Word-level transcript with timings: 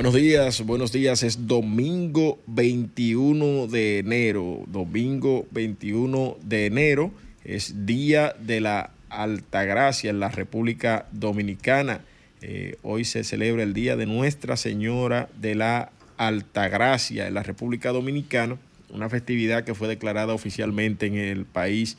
Buenos 0.00 0.14
días, 0.14 0.64
buenos 0.64 0.92
días. 0.92 1.22
Es 1.22 1.46
domingo 1.46 2.38
21 2.46 3.66
de 3.66 3.98
enero. 3.98 4.64
Domingo 4.66 5.46
21 5.50 6.38
de 6.42 6.64
enero 6.64 7.12
es 7.44 7.84
Día 7.84 8.34
de 8.40 8.62
la 8.62 8.92
Altagracia 9.10 10.08
en 10.08 10.18
la 10.18 10.30
República 10.30 11.06
Dominicana. 11.12 12.00
Eh, 12.40 12.78
hoy 12.82 13.04
se 13.04 13.24
celebra 13.24 13.62
el 13.62 13.74
Día 13.74 13.94
de 13.96 14.06
Nuestra 14.06 14.56
Señora 14.56 15.28
de 15.38 15.54
la 15.54 15.92
Altagracia 16.16 17.28
en 17.28 17.34
la 17.34 17.42
República 17.42 17.90
Dominicana, 17.90 18.56
una 18.88 19.10
festividad 19.10 19.64
que 19.64 19.74
fue 19.74 19.86
declarada 19.86 20.32
oficialmente 20.32 21.08
en 21.08 21.16
el 21.16 21.44
país 21.44 21.98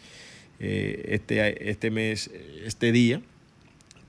eh, 0.59 1.05
este, 1.09 1.69
este 1.69 1.91
mes, 1.91 2.31
este 2.65 2.91
día, 2.91 3.21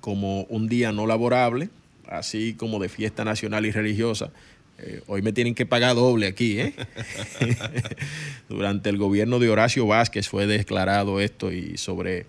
como 0.01 0.45
un 0.45 0.67
día 0.67 0.93
no 0.93 1.07
laborable 1.07 1.69
así 2.09 2.55
como 2.55 2.79
de 2.79 2.89
fiesta 2.89 3.25
nacional 3.25 3.67
y 3.67 3.71
religiosa. 3.71 4.31
Eh, 4.79 5.01
hoy 5.07 5.23
me 5.23 5.33
tienen 5.33 5.55
que 5.55 5.67
pagar 5.67 5.95
doble 5.95 6.27
aquí. 6.27 6.59
¿eh? 6.59 6.75
Durante 8.49 8.89
el 8.91 8.99
gobierno 8.99 9.39
de 9.39 9.49
Horacio 9.49 9.87
Vázquez 9.87 10.29
fue 10.29 10.47
declarado 10.47 11.21
esto 11.21 11.53
y 11.53 11.77
sobre 11.77 12.27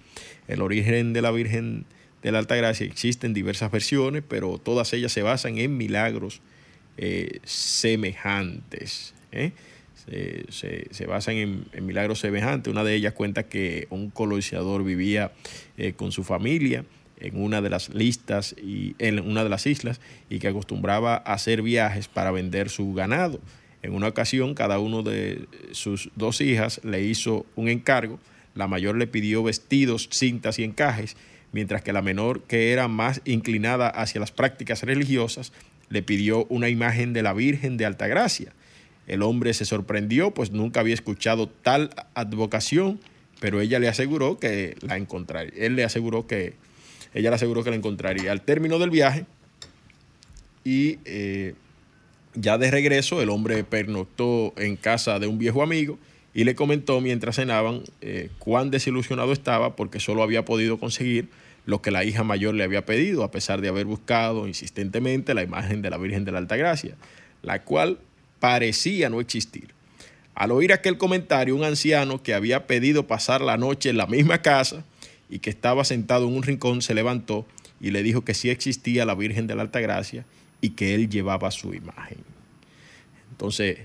el 0.48 0.62
origen 0.62 1.14
de 1.14 1.22
la 1.22 1.32
Virgen 1.32 1.86
de 2.22 2.32
la 2.32 2.40
Alta 2.40 2.56
Gracia 2.56 2.86
existen 2.86 3.34
diversas 3.34 3.72
versiones, 3.72 4.24
pero 4.28 4.58
todas 4.58 4.94
ellas 4.94 5.12
se 5.12 5.24
basan 5.24 5.58
en 5.58 5.76
milagros 5.78 6.42
eh, 6.98 7.40
semejantes. 7.44 9.14
Se, 10.50 11.06
basan 11.08 11.36
en, 11.36 11.66
en, 11.74 11.86
milagros 11.86 12.20
semejantes. 12.20 12.72
Una 12.72 12.84
de 12.84 12.94
ellas 12.94 13.14
cuenta 13.14 13.44
que 13.44 13.88
un 13.90 14.10
colonizador 14.10 14.84
vivía 14.84 15.32
con 15.98 16.12
su 16.12 16.24
familia 16.24 16.86
en 17.24 17.42
una 17.42 17.62
de 17.62 17.70
las 17.70 17.90
listas 17.90 18.54
y 18.62 18.96
en 19.00 19.20
una 19.20 19.44
de 19.44 19.50
las 19.50 19.66
islas 19.66 20.00
y 20.30 20.40
que 20.40 20.50
acostumbraba 20.50 21.16
a 21.16 21.34
hacer 21.34 21.62
viajes 21.62 22.08
para 22.08 22.32
vender 22.32 22.70
su 22.70 22.94
ganado. 22.94 23.40
En 23.82 23.94
una 23.94 24.08
ocasión, 24.08 24.54
cada 24.54 24.80
uno 24.80 25.04
de 25.04 25.48
sus 25.72 26.10
dos 26.16 26.42
hijas 26.42 26.82
le 26.84 27.02
hizo 27.04 27.46
un 27.56 27.70
encargo. 27.70 28.20
La 28.56 28.68
mayor 28.68 28.96
le 28.98 29.08
pidió 29.08 29.44
vestidos, 29.44 30.10
cintas 30.12 30.60
y 30.60 30.64
encajes, 30.64 31.18
mientras 31.52 31.82
que 31.82 31.94
la 31.94 32.02
menor, 32.02 32.44
que 32.44 32.72
era 32.72 32.88
más 32.88 33.22
inclinada 33.26 33.90
hacia 33.90 34.22
las 34.22 34.32
prácticas 34.32 34.84
religiosas, 34.84 35.52
le 35.90 36.02
pidió 36.02 36.46
una 36.46 36.70
imagen 36.70 37.14
de 37.14 37.24
la 37.24 37.34
Virgen 37.34 37.78
de 37.78 37.86
Altagracia. 37.86 38.54
El 39.06 39.22
hombre 39.22 39.54
se 39.54 39.66
sorprendió, 39.66 40.32
pues 40.32 40.52
nunca 40.52 40.80
había 40.80 40.94
escuchado 40.94 41.48
tal 41.48 41.90
advocación, 42.14 43.00
pero 43.40 43.60
ella 43.60 43.80
le 43.80 43.90
aseguró 43.90 44.40
que 44.40 44.78
la 44.82 44.98
encontraría. 44.98 45.54
Él 45.58 45.76
le 45.76 45.84
aseguró 45.84 46.26
que 46.26 46.54
ella 47.14 47.30
le 47.30 47.36
aseguró 47.36 47.64
que 47.64 47.70
la 47.70 47.76
encontraría. 47.76 48.32
Al 48.32 48.42
término 48.42 48.80
del 48.80 48.90
viaje 48.90 49.26
y 50.64 51.00
eh, 51.06 51.54
ya 52.36 52.58
de 52.58 52.72
regreso, 52.72 53.22
el 53.22 53.30
hombre 53.30 53.64
pernoctó 53.64 54.54
en 54.58 54.76
casa 54.76 55.20
de 55.20 55.28
un 55.28 55.38
viejo 55.38 55.62
amigo 55.62 55.98
y 56.34 56.46
le 56.46 56.56
comentó 56.56 57.00
mientras 57.02 57.36
cenaban 57.36 57.84
eh, 58.02 58.30
cuán 58.40 58.72
desilusionado 58.72 59.34
estaba 59.34 59.76
porque 59.76 60.00
solo 60.00 60.24
había 60.24 60.46
podido 60.46 60.80
conseguir 60.80 61.30
lo 61.66 61.82
que 61.82 61.92
la 61.92 62.04
hija 62.04 62.24
mayor 62.24 62.56
le 62.56 62.64
había 62.64 62.86
pedido, 62.86 63.24
a 63.24 63.32
pesar 63.32 63.62
de 63.62 63.70
haber 63.70 63.86
buscado 63.86 64.48
insistentemente 64.48 65.34
la 65.34 65.44
imagen 65.44 65.82
de 65.82 65.90
la 65.90 65.98
Virgen 65.98 66.26
de 66.26 66.32
la 66.32 66.40
Alta 66.40 66.58
Gracia, 66.58 66.96
la 67.42 67.64
cual 67.64 68.00
parecía 68.40 69.10
no 69.10 69.22
existir. 69.22 69.70
Al 70.36 70.52
oír 70.52 70.74
aquel 70.74 70.98
comentario, 70.98 71.56
un 71.56 71.64
anciano 71.64 72.22
que 72.24 72.34
había 72.34 72.66
pedido 72.66 73.08
pasar 73.08 73.42
la 73.42 73.58
noche 73.58 73.92
en 73.92 73.98
la 73.98 74.08
misma 74.08 74.42
casa, 74.42 74.84
y 75.34 75.40
que 75.40 75.50
estaba 75.50 75.84
sentado 75.84 76.28
en 76.28 76.36
un 76.36 76.44
rincón 76.44 76.84
se 76.84 76.94
levantó 76.94 77.48
y 77.82 77.90
le 77.90 78.04
dijo 78.04 78.24
que 78.24 78.36
sí 78.36 78.52
existía 78.52 79.04
la 79.04 79.16
Virgen 79.16 79.48
de 79.48 79.56
la 79.56 79.64
Alta 79.64 79.80
Gracia 79.80 80.26
y 80.62 80.72
que 80.72 80.94
él 80.94 81.10
llevaba 81.10 81.50
su 81.50 81.74
imagen. 81.74 82.20
Entonces, 83.32 83.80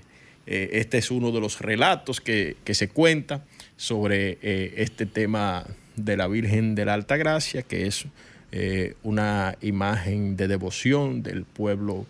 eh, 0.45 0.69
este 0.73 0.99
es 0.99 1.09
uno 1.09 1.31
de 1.31 1.41
los 1.41 1.59
relatos 1.59 2.21
que, 2.21 2.55
se 2.67 2.89
cuenta 2.89 3.43
sobre 3.77 4.37
eh, 4.43 4.75
este 4.77 5.07
tema 5.07 5.65
de 5.95 6.17
la 6.17 6.27
Virgen 6.27 6.75
de 6.75 6.85
la 6.85 6.93
Alta 6.93 7.17
Gracia, 7.17 7.63
que 7.63 7.87
es 7.87 8.05
eh, 8.51 8.93
una 9.01 9.57
imagen 9.61 10.37
de 10.37 10.47
devoción 10.47 11.23
del 11.23 11.45
pueblo 11.45 12.05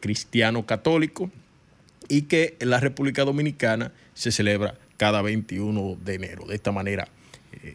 cristiano 0.00 0.66
católico 0.66 1.30
y 2.08 2.22
que 2.22 2.56
en 2.58 2.70
la 2.70 2.80
República 2.80 3.24
Dominicana 3.24 3.92
se 4.14 4.32
celebra 4.32 4.74
cada 4.96 5.22
21 5.22 5.98
de 6.04 6.14
enero. 6.14 6.46
De 6.46 6.56
esta 6.56 6.72
manera, 6.72 7.08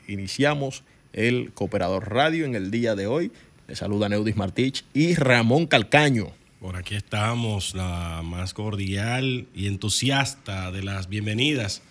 iniciamos 0.08 0.84
el 1.14 1.52
Cooperador 1.54 2.12
Radio 2.12 2.46
en 2.46 2.56
el 2.56 2.72
día 2.72 2.96
de 2.96 3.08
hoy. 3.08 3.32
Le 3.68 3.76
saluda 3.76 4.10
Neudis 4.10 4.36
Martich 4.36 4.86
y 4.94 5.16
Ramón 5.16 5.68
Calcaño. 5.68 6.32
Por 6.60 6.76
aquí 6.76 6.96
estamos, 6.96 7.76
la 7.76 8.22
más 8.24 8.54
cordial 8.54 9.48
y 9.54 9.68
entusiasta 9.68 10.72
de 10.72 10.84
las 10.84 11.10
bienvenidas 11.10 11.82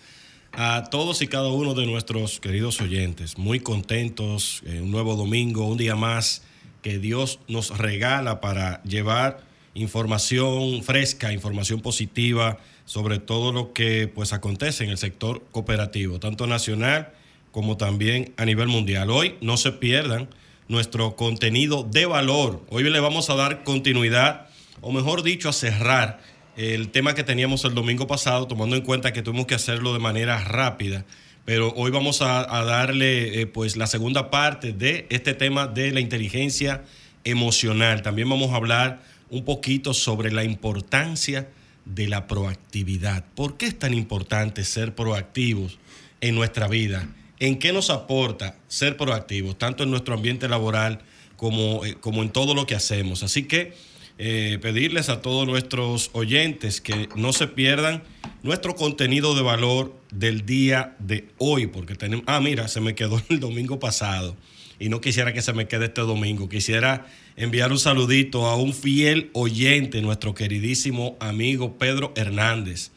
a 0.51 0.85
todos 0.89 1.21
y 1.21 1.27
cada 1.27 1.49
uno 1.49 1.73
de 1.73 1.85
nuestros 1.85 2.39
queridos 2.39 2.81
oyentes. 2.81 3.37
Muy 3.37 3.59
contentos, 3.59 4.63
eh, 4.65 4.81
un 4.81 4.91
nuevo 4.91 5.15
domingo, 5.15 5.67
un 5.67 5.77
día 5.77 5.95
más 5.95 6.43
que 6.81 6.99
Dios 6.99 7.39
nos 7.47 7.77
regala 7.77 8.41
para 8.41 8.81
llevar 8.83 9.41
información 9.73 10.83
fresca, 10.83 11.31
información 11.31 11.81
positiva 11.81 12.57
sobre 12.85 13.19
todo 13.19 13.51
lo 13.51 13.73
que 13.73 14.07
pues 14.07 14.33
acontece 14.33 14.83
en 14.83 14.89
el 14.89 14.97
sector 14.97 15.43
cooperativo, 15.51 16.19
tanto 16.19 16.47
nacional 16.47 17.13
como 17.51 17.77
también 17.77 18.33
a 18.37 18.45
nivel 18.45 18.67
mundial. 18.67 19.09
Hoy 19.09 19.35
no 19.41 19.57
se 19.57 19.71
pierdan 19.71 20.29
nuestro 20.67 21.15
contenido 21.15 21.83
de 21.83 22.05
valor. 22.05 22.63
Hoy 22.69 22.83
le 22.83 22.99
vamos 22.99 23.29
a 23.29 23.35
dar 23.35 23.63
continuidad, 23.63 24.47
o 24.81 24.91
mejor 24.91 25.23
dicho, 25.23 25.49
a 25.49 25.53
cerrar 25.53 26.21
el 26.55 26.89
tema 26.89 27.13
que 27.13 27.23
teníamos 27.23 27.63
el 27.65 27.75
domingo 27.75 28.07
pasado, 28.07 28.47
tomando 28.47 28.75
en 28.75 28.81
cuenta 28.81 29.13
que 29.13 29.21
tuvimos 29.21 29.45
que 29.45 29.55
hacerlo 29.55 29.93
de 29.93 29.99
manera 29.99 30.43
rápida. 30.43 31.05
Pero 31.45 31.71
hoy 31.75 31.91
vamos 31.91 32.21
a, 32.21 32.43
darle 32.63 33.41
eh, 33.41 33.47
pues 33.47 33.77
la 33.77 33.87
segunda 33.87 34.29
parte 34.29 34.73
de 34.73 35.05
este 35.09 35.33
tema 35.33 35.67
de 35.67 35.91
la 35.91 36.01
inteligencia 36.01 36.83
emocional. 37.23 38.01
También 38.01 38.29
vamos 38.29 38.51
a 38.51 38.55
hablar 38.55 39.01
un 39.29 39.45
poquito 39.45 39.93
sobre 39.93 40.31
la 40.31 40.43
importancia 40.43 41.47
de 41.85 42.07
la 42.07 42.27
proactividad. 42.27 43.23
¿Por 43.35 43.55
qué 43.55 43.67
es 43.67 43.79
tan 43.79 43.93
importante 43.93 44.65
ser 44.65 44.93
proactivos 44.93 45.79
en 46.19 46.35
nuestra 46.35 46.67
vida? 46.67 47.07
¿En 47.39 47.59
qué 47.59 47.71
nos 47.71 47.89
aporta 47.89 48.57
ser 48.67 48.97
proactivos, 48.97 49.57
tanto 49.57 49.83
en 49.83 49.91
nuestro 49.91 50.15
ambiente 50.15 50.47
laboral 50.47 50.99
como, 51.35 51.85
eh, 51.85 51.95
como 51.99 52.23
en 52.23 52.29
todo 52.29 52.55
lo 52.55 52.65
que 52.65 52.73
hacemos? 52.73 53.21
Así 53.21 53.43
que 53.43 53.73
eh, 54.17 54.57
pedirles 54.59 55.09
a 55.09 55.21
todos 55.21 55.45
nuestros 55.45 56.09
oyentes 56.13 56.81
que 56.81 57.07
no 57.15 57.33
se 57.33 57.47
pierdan 57.47 58.01
nuestro 58.41 58.75
contenido 58.75 59.35
de 59.35 59.43
valor 59.43 59.95
del 60.11 60.47
día 60.47 60.95
de 60.97 61.27
hoy, 61.37 61.67
porque 61.67 61.93
tenemos, 61.93 62.25
ah, 62.27 62.39
mira, 62.41 62.67
se 62.67 62.81
me 62.81 62.95
quedó 62.95 63.21
el 63.29 63.39
domingo 63.39 63.79
pasado 63.79 64.35
y 64.79 64.89
no 64.89 65.01
quisiera 65.01 65.33
que 65.33 65.43
se 65.43 65.53
me 65.53 65.67
quede 65.67 65.85
este 65.85 66.01
domingo, 66.01 66.49
quisiera 66.49 67.05
enviar 67.35 67.71
un 67.71 67.79
saludito 67.79 68.47
a 68.47 68.55
un 68.55 68.73
fiel 68.73 69.29
oyente, 69.33 70.01
nuestro 70.01 70.33
queridísimo 70.33 71.17
amigo 71.19 71.77
Pedro 71.77 72.13
Hernández 72.15 72.91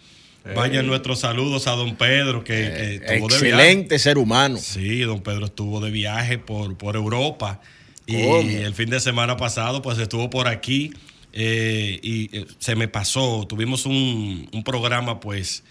Vayan 0.44 0.86
nuestros 0.86 1.20
saludos 1.20 1.66
a 1.66 1.72
don 1.72 1.96
Pedro, 1.96 2.44
que, 2.44 2.54
eh, 2.54 2.94
estuvo 2.94 3.28
excelente 3.28 3.98
ser 3.98 4.18
humano. 4.18 4.58
Sí, 4.58 5.00
don 5.00 5.22
Pedro 5.22 5.46
estuvo 5.46 5.80
de 5.80 5.90
viaje 5.90 6.38
por, 6.38 6.76
por 6.76 6.96
Europa 6.96 7.60
y 8.06 8.16
el 8.16 8.74
fin 8.74 8.90
de 8.90 8.98
semana 8.98 9.36
pasado 9.36 9.82
pues 9.82 9.98
estuvo 9.98 10.30
por 10.30 10.48
aquí 10.48 10.92
eh, 11.32 12.00
y 12.02 12.36
eh, 12.36 12.46
se 12.58 12.74
me 12.74 12.88
pasó, 12.88 13.46
tuvimos 13.48 13.86
un, 13.86 14.48
un 14.52 14.64
programa 14.64 15.20
pues 15.20 15.62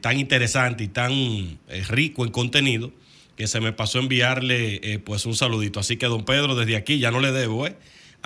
tan 0.00 0.18
interesante 0.18 0.84
y 0.84 0.88
tan 0.88 1.58
rico 1.88 2.24
en 2.24 2.30
contenido 2.30 2.92
que 3.36 3.46
se 3.46 3.60
me 3.60 3.74
pasó 3.74 3.98
enviarle 3.98 5.02
pues 5.04 5.26
un 5.26 5.36
saludito. 5.36 5.80
Así 5.80 5.98
que 5.98 6.06
don 6.06 6.24
Pedro 6.24 6.54
desde 6.54 6.76
aquí 6.76 6.98
ya 6.98 7.10
no 7.10 7.20
le 7.20 7.30
debo, 7.30 7.66
¿eh? 7.66 7.76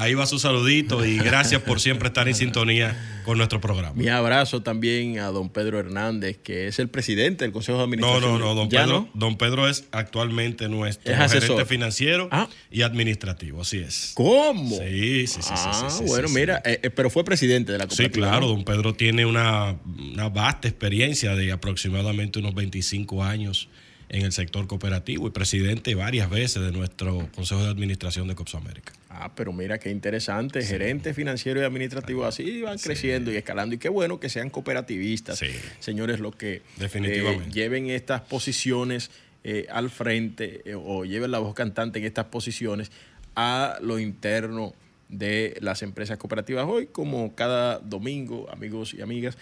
Ahí 0.01 0.15
va 0.15 0.25
su 0.25 0.39
saludito 0.39 1.05
y 1.05 1.19
gracias 1.19 1.61
por 1.61 1.79
siempre 1.79 2.09
estar 2.09 2.27
en 2.27 2.35
sintonía 2.35 2.97
con 3.27 3.37
nuestro 3.37 3.61
programa. 3.61 3.93
Mi 3.95 4.09
abrazo 4.09 4.63
también 4.63 5.19
a 5.19 5.27
don 5.27 5.51
Pedro 5.51 5.79
Hernández, 5.79 6.39
que 6.43 6.69
es 6.69 6.79
el 6.79 6.89
presidente 6.89 7.45
del 7.45 7.53
Consejo 7.53 7.77
de 7.77 7.85
Administración. 7.85 8.23
No, 8.23 8.39
no, 8.39 8.47
no, 8.47 8.55
don, 8.55 8.71
Pedro, 8.71 9.11
don 9.13 9.37
Pedro 9.37 9.69
es 9.69 9.85
actualmente 9.93 10.71
nuestro 10.71 11.15
gerente 11.15 11.67
financiero 11.67 12.31
ah. 12.33 12.49
y 12.71 12.81
administrativo, 12.81 13.61
así 13.61 13.77
es. 13.77 14.13
¿Cómo? 14.15 14.79
Sí, 14.79 15.27
sí, 15.27 15.43
sí. 15.43 15.53
Ah, 15.55 15.91
bueno, 16.07 16.31
mira, 16.31 16.63
eh, 16.65 16.81
eh, 16.83 16.89
pero 16.89 17.11
fue 17.11 17.23
presidente 17.23 17.73
de 17.73 17.79
la. 17.79 17.91
Sí, 17.91 18.09
claro, 18.09 18.49
don 18.49 18.65
Pedro 18.65 18.95
tiene 18.95 19.27
una, 19.27 19.77
una 19.85 20.31
vasta 20.31 20.67
experiencia 20.67 21.37
de 21.37 21.53
aproximadamente 21.53 22.39
unos 22.39 22.55
25 22.55 23.23
años 23.23 23.69
en 24.11 24.23
el 24.23 24.33
sector 24.33 24.67
cooperativo 24.67 25.29
y 25.29 25.31
presidente 25.31 25.95
varias 25.95 26.29
veces 26.29 26.63
de 26.63 26.73
nuestro 26.73 27.29
Consejo 27.35 27.63
de 27.63 27.69
Administración 27.69 28.27
de 28.27 28.35
Copso 28.35 28.59
América. 28.59 28.93
Ah, 29.09 29.33
pero 29.35 29.53
mira 29.53 29.79
qué 29.79 29.91
interesante, 29.91 30.63
gerente 30.63 31.15
financiero 31.15 31.61
y 31.61 31.65
administrativo 31.65 32.25
así 32.25 32.61
van 32.61 32.79
creciendo 32.79 33.33
y 33.33 33.37
escalando. 33.37 33.77
Y 33.77 33.79
qué 33.79 33.89
bueno 33.89 34.19
que 34.19 34.29
sean 34.29 34.51
cooperativistas, 34.51 35.41
señores, 35.79 36.19
los 36.19 36.35
que 36.35 36.63
eh, 36.81 37.41
lleven 37.53 37.89
estas 37.89 38.23
posiciones 38.23 39.11
eh, 39.45 39.67
al 39.71 39.91
frente 39.91 40.61
eh, 40.65 40.75
o 40.75 41.05
lleven 41.05 41.31
la 41.31 41.39
voz 41.39 41.55
cantante 41.55 41.99
en 41.99 42.05
estas 42.05 42.27
posiciones 42.27 42.91
a 43.37 43.79
lo 43.81 44.01
interno 44.01 44.75
de 45.09 45.57
las 45.61 45.83
empresas 45.83 46.19
cooperativas. 46.19 46.67
Hoy, 46.69 46.87
como 46.87 47.35
cada 47.35 47.79
domingo, 47.79 48.49
amigos 48.51 48.93
y 48.95 49.03
amigas, 49.03 49.39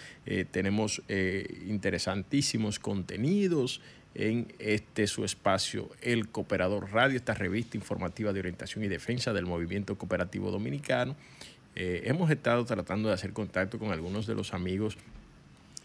tenemos 0.51 1.03
eh, 1.09 1.63
interesantísimos 1.67 2.79
contenidos 2.79 3.81
en 4.15 4.53
este 4.59 5.07
su 5.07 5.23
espacio, 5.23 5.89
El 6.01 6.29
Cooperador 6.29 6.91
Radio, 6.91 7.15
esta 7.15 7.33
revista 7.33 7.77
informativa 7.77 8.33
de 8.33 8.39
orientación 8.39 8.83
y 8.83 8.87
defensa 8.87 9.33
del 9.33 9.45
movimiento 9.45 9.97
cooperativo 9.97 10.51
dominicano. 10.51 11.15
Eh, 11.75 12.03
hemos 12.05 12.29
estado 12.31 12.65
tratando 12.65 13.09
de 13.09 13.15
hacer 13.15 13.33
contacto 13.33 13.79
con 13.79 13.91
algunos 13.91 14.27
de 14.27 14.35
los 14.35 14.53
amigos 14.53 14.97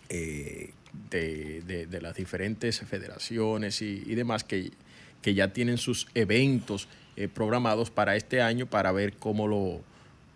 de, 0.09 0.73
las 2.01 2.15
diferentes 2.15 2.81
federaciones 2.81 3.83
y, 3.83 4.15
demás 4.15 4.45
que, 4.45 4.71
que, 5.23 5.35
ya 5.35 5.53
tienen 5.53 5.79
sus 5.79 6.07
eventos 6.15 6.89
programados 7.33 7.91
para 7.91 8.15
este 8.15 8.43
año 8.43 8.67
para 8.67 8.93
ver 8.93 9.15
cómo 9.15 9.49
lo, 9.49 9.83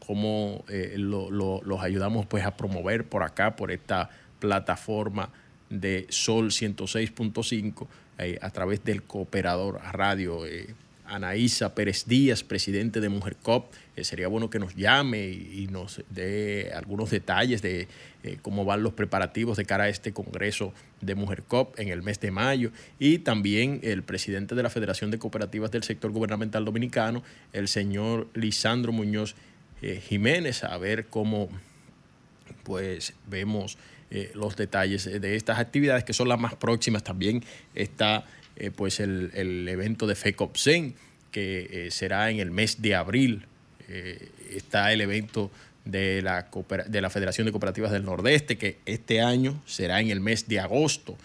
cómo 0.09 0.65
eh, 0.71 0.95
los 0.97 1.81
ayudamos 1.83 2.25
pues 2.25 2.43
a 2.47 2.57
promover 2.57 3.05
por 3.05 3.23
acá, 3.23 3.57
por 3.57 3.71
esta 3.71 4.09
plataforma 4.39 5.29
de 5.71 6.07
Sol 6.09 6.51
106.5 6.51 7.87
eh, 8.19 8.39
a 8.41 8.51
través 8.51 8.85
del 8.85 9.03
Cooperador 9.03 9.81
Radio. 9.93 10.47
Eh, 10.47 10.75
Anaísa 11.07 11.75
Pérez 11.75 12.05
Díaz, 12.07 12.45
presidente 12.45 13.01
de 13.01 13.09
Mujer 13.09 13.37
Cop, 13.37 13.73
sería 14.03 14.29
bueno 14.29 14.51
que 14.51 14.59
nos 14.59 14.77
llame 14.77 15.27
y, 15.31 15.67
nos 15.71 16.03
dé 16.11 16.71
algunos 16.75 17.09
detalles 17.09 17.63
de 17.63 17.89
cómo 18.43 18.67
van 18.67 18.83
los 18.83 18.93
preparativos 18.93 19.57
de 19.57 19.65
cara 19.65 19.85
a 19.85 19.89
este 19.89 20.13
Congreso 20.13 20.75
de 21.01 21.15
Mujer 21.15 21.45
Cop 21.45 21.81
en 21.81 21.89
el 21.89 22.03
mes 22.03 22.21
de 22.21 22.31
mayo. 22.31 22.73
Y 22.99 23.21
también 23.21 23.81
el 23.83 24.03
presidente 24.03 24.55
de 24.55 24.63
la 24.63 24.69
Federación 24.69 25.11
de 25.11 25.19
Cooperativas 25.19 25.71
del 25.71 25.83
Sector 25.83 26.11
Gubernamental 26.11 26.67
Dominicano, 26.67 27.23
el 27.55 27.69
señor 27.69 28.29
Lisandro 28.35 28.93
Muñoz 28.93 29.35
eh, 29.81 30.03
Jiménez, 30.05 30.65
a 30.65 30.77
ver 30.77 31.07
cómo 31.07 31.49
pues 32.65 33.15
vemos 33.27 33.79
eh, 34.11 34.31
los 34.35 34.57
detalles 34.57 35.05
de 35.05 35.37
estas 35.37 35.59
actividades 35.59 36.05
que 36.05 36.13
son 36.13 36.29
las 36.29 36.39
más 36.39 36.55
próximas. 36.55 37.05
También 37.05 37.43
está 37.75 38.25
eh, 38.57 38.71
pues 38.71 39.01
el, 39.01 39.67
evento 39.69 40.07
de 40.07 40.15
FECOPSEN 40.15 40.95
que 41.31 41.89
será 41.91 42.31
en 42.31 42.41
el 42.41 42.51
mes 42.51 42.81
de 42.81 42.95
abril. 42.95 43.47
está 44.51 44.93
el 44.93 45.01
evento 45.03 45.51
de 45.85 46.23
la, 46.23 46.49
de 46.87 47.01
la 47.01 47.11
Federación 47.11 47.47
de 47.47 47.53
Cooperativas 47.53 47.93
del 47.93 48.05
Nordeste 48.05 48.57
que 48.57 48.79
este 48.87 49.21
año 49.21 49.63
será 49.67 50.01
en 50.01 50.11
el 50.11 50.21
mes 50.21 50.49
de 50.49 50.61
agosto. 50.61 51.17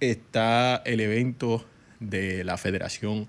está 0.00 0.82
el 0.84 1.00
evento 1.00 1.64
de 2.00 2.44
la 2.44 2.56
Federación 2.56 3.28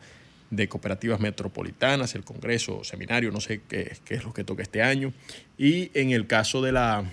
de 0.49 0.67
cooperativas 0.67 1.19
metropolitanas, 1.19 2.15
el 2.15 2.23
Congreso, 2.23 2.83
seminario, 2.83 3.31
no 3.31 3.41
sé 3.41 3.61
qué, 3.67 3.97
es 4.09 4.23
lo 4.23 4.33
que 4.33 4.43
toca 4.43 4.63
este 4.63 4.81
año. 4.81 5.13
Y 5.57 5.91
en 5.93 6.11
el 6.11 6.27
caso 6.27 6.61
de 6.61 6.71
la, 6.71 7.03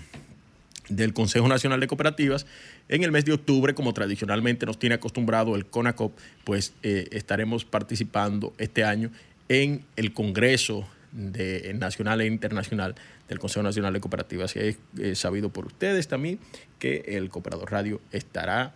del 0.89 1.13
Consejo 1.13 1.47
Nacional 1.47 1.79
de 1.79 1.87
Cooperativas, 1.87 2.45
en 2.89 3.03
el 3.03 3.11
mes 3.11 3.25
de 3.25 3.33
octubre, 3.33 3.73
como 3.73 3.93
tradicionalmente 3.93 4.65
nos 4.65 4.79
tiene 4.79 4.95
acostumbrado 4.95 5.55
el 5.55 5.65
CONACOP, 5.65 6.17
pues 6.43 6.73
eh, 6.83 7.07
estaremos 7.11 7.65
participando 7.65 8.53
este 8.57 8.83
año 8.83 9.11
en 9.49 9.85
el 9.95 10.13
Congreso 10.13 10.87
de, 11.11 11.73
Nacional 11.75 12.21
e 12.21 12.25
Internacional 12.25 12.95
del 13.29 13.39
Consejo 13.39 13.63
Nacional 13.63 13.93
de 13.93 14.01
Cooperativas. 14.01 14.55
Es, 14.55 14.77
es 14.99 15.19
sabido 15.19 15.49
por 15.49 15.65
ustedes 15.65 16.07
también 16.07 16.39
que 16.79 17.03
el 17.07 17.29
Cooperador 17.29 17.71
Radio 17.71 18.01
estará 18.11 18.73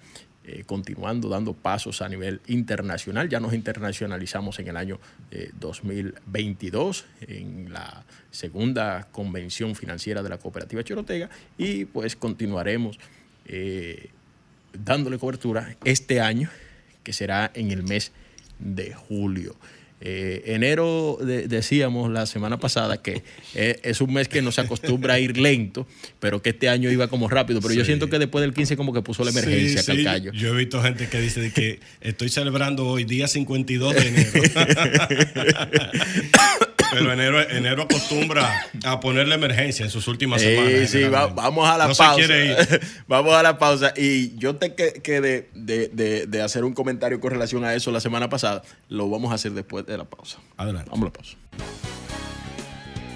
eh, 0.49 0.63
continuando 0.65 1.27
dando 1.27 1.51
pasos 1.51 2.01
a 2.01 2.07
nivel 2.07 2.39
internacional. 2.47 3.27
Ya 3.27 3.41
nos 3.41 3.53
internacionalizamos 3.53 4.57
en 4.59 4.69
el 4.69 4.77
año 4.77 4.97
2022 5.59 7.05
eh, 7.19 7.39
en 7.41 7.73
la 7.73 8.05
segunda 8.31 9.09
convención 9.11 9.75
financiera 9.75 10.23
de 10.23 10.29
la 10.29 10.37
cooperativa 10.37 10.85
Chorotega 10.85 11.29
y 11.57 11.83
pues 11.83 12.15
continuaremos 12.15 12.97
eh, 13.45 14.09
dándole 14.71 15.17
cobertura 15.17 15.75
este 15.83 16.21
año 16.21 16.49
que 17.03 17.11
será 17.11 17.51
en 17.53 17.71
el 17.71 17.83
mes 17.83 18.13
de 18.57 18.93
julio. 18.93 19.53
Eh, 19.99 20.53
enero 20.53 21.17
decíamos 21.21 22.11
la 22.11 22.27
semana 22.27 22.59
pasada 22.59 23.01
que 23.01 23.23
eh, 23.55 23.79
es 23.81 23.99
un 23.99 24.13
mes 24.13 24.27
que 24.27 24.43
no 24.43 24.51
se 24.51 24.61
acostumbra 24.61 25.15
a 25.15 25.19
ir 25.19 25.37
lento, 25.37 25.87
pero 26.19 26.39
que 26.41 26.51
este 26.51 26.69
año 26.69 26.91
iba 26.91 27.07
como 27.07 27.27
rápido. 27.27 27.61
Pero 27.61 27.73
yo 27.73 27.83
siento 27.83 28.09
que 28.09 28.19
después 28.19 28.41
del 28.41 28.53
15 28.53 28.77
como 28.77 28.93
que 28.93 29.01
puso 29.01 29.23
la 29.23 29.31
emergencia 29.31 29.81
sí, 29.81 30.03
Calcayo. 30.03 30.31
Yo 30.33 30.53
he 30.53 30.57
visto 30.57 30.81
gente 30.83 31.07
que 31.07 31.19
dice 31.19 31.51
que 31.51 31.79
estoy 32.01 32.29
celebrando 32.29 32.87
hoy 32.87 33.05
día 33.05 33.27
52 33.27 33.95
de 33.95 34.07
enero. 34.07 34.31
Pero 36.91 37.11
enero, 37.11 37.41
enero 37.41 37.83
acostumbra 37.83 38.65
a 38.85 38.99
ponerle 38.99 39.35
emergencia 39.35 39.85
en 39.85 39.91
sus 39.91 40.07
últimas 40.07 40.41
semanas. 40.41 40.89
Sí, 40.89 41.03
vamos 41.05 41.67
a 41.67 41.77
la 41.77 41.87
pausa. 41.87 42.15
vamos 43.07 43.33
a 43.33 43.43
la 43.43 43.57
pausa. 43.57 43.93
Y 43.95 44.37
yo 44.37 44.55
te 44.55 44.73
quedé 44.75 45.49
de, 45.53 46.25
de, 46.27 46.41
hacer 46.41 46.63
un 46.63 46.73
comentario 46.73 47.19
con 47.19 47.31
relación 47.31 47.63
a 47.65 47.73
eso 47.73 47.91
la 47.91 47.99
semana 47.99 48.29
pasada. 48.29 48.61
Lo 48.89 49.09
vamos 49.09 49.31
a 49.31 49.35
hacer 49.35 49.51
después 49.53 49.85
de 49.85 49.97
la 49.97 50.05
pausa. 50.05 50.37
Adelante. 50.57 50.89
Vamos 50.89 51.03
a 51.03 51.05
la 51.05 51.13
pausa. 51.13 51.96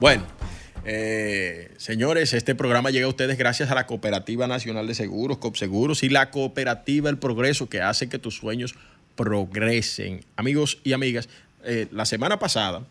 Bueno, 0.00 0.24
eh, 0.84 1.72
señores, 1.76 2.32
este 2.32 2.54
programa 2.54 2.90
llega 2.90 3.06
a 3.06 3.08
ustedes 3.08 3.36
gracias 3.36 3.70
a 3.70 3.74
la 3.74 3.86
Cooperativa 3.86 4.46
Nacional 4.46 4.86
de 4.86 4.94
Seguros, 4.94 5.38
COPSEGUROS, 5.38 6.04
y 6.04 6.08
la 6.08 6.30
Cooperativa 6.30 7.10
El 7.10 7.18
Progreso, 7.18 7.68
que 7.68 7.80
hace 7.80 8.08
que 8.08 8.20
tus 8.20 8.36
sueños 8.36 8.76
progresen. 9.16 10.24
Amigos 10.36 10.78
y 10.84 10.92
amigas, 10.92 11.28
eh, 11.64 11.88
la 11.90 12.04
semana 12.04 12.38
pasada, 12.38 12.86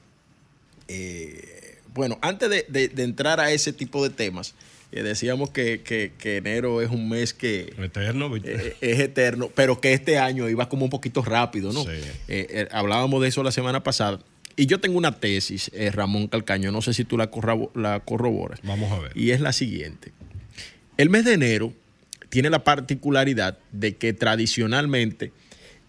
eh, 0.89 1.79
bueno, 1.93 2.19
antes 2.21 2.49
de, 2.49 2.91
entrar 2.97 3.39
a 3.39 3.51
ese 3.51 3.71
tipo 3.71 4.03
de 4.03 4.09
temas, 4.09 4.53
decíamos 4.91 5.49
que, 5.49 6.11
enero 6.23 6.81
es 6.81 6.89
un 6.89 7.07
mes 7.07 7.33
que 7.33 7.73
eterno, 7.81 8.35
es 8.35 8.99
eterno, 8.99 9.49
pero 9.55 9.79
que 9.79 9.93
este 9.93 10.17
año 10.17 10.49
iba 10.49 10.67
como 10.67 10.83
un 10.83 10.91
poquito 10.91 11.21
rápido, 11.21 11.71
¿no? 11.71 11.85
hablábamos 12.71 13.21
de 13.21 13.29
eso 13.29 13.43
la 13.43 13.51
semana 13.51 13.81
pasada. 13.81 14.19
Y 14.59 14.65
yo 14.65 14.79
tengo 14.79 14.97
una 14.97 15.19
tesis, 15.19 15.69
eh, 15.73 15.91
Ramón 15.91 16.27
Calcaño, 16.27 16.71
no 16.71 16.81
sé 16.81 16.93
si 16.93 17.05
tú 17.05 17.15
la, 17.15 17.29
la 17.75 17.99
corroboras. 17.99 18.59
Vamos 18.63 18.91
a 18.91 18.99
ver. 18.99 19.11
Y 19.15 19.29
es 19.29 19.39
la 19.39 19.53
siguiente. 19.53 20.11
El 20.97 21.11
mes 21.11 21.25
de 21.25 21.33
enero 21.33 21.73
tiene 22.29 22.49
la 22.49 22.63
particularidad 22.63 23.59
de 23.71 23.95
que 23.95 24.13
tradicionalmente 24.13 25.31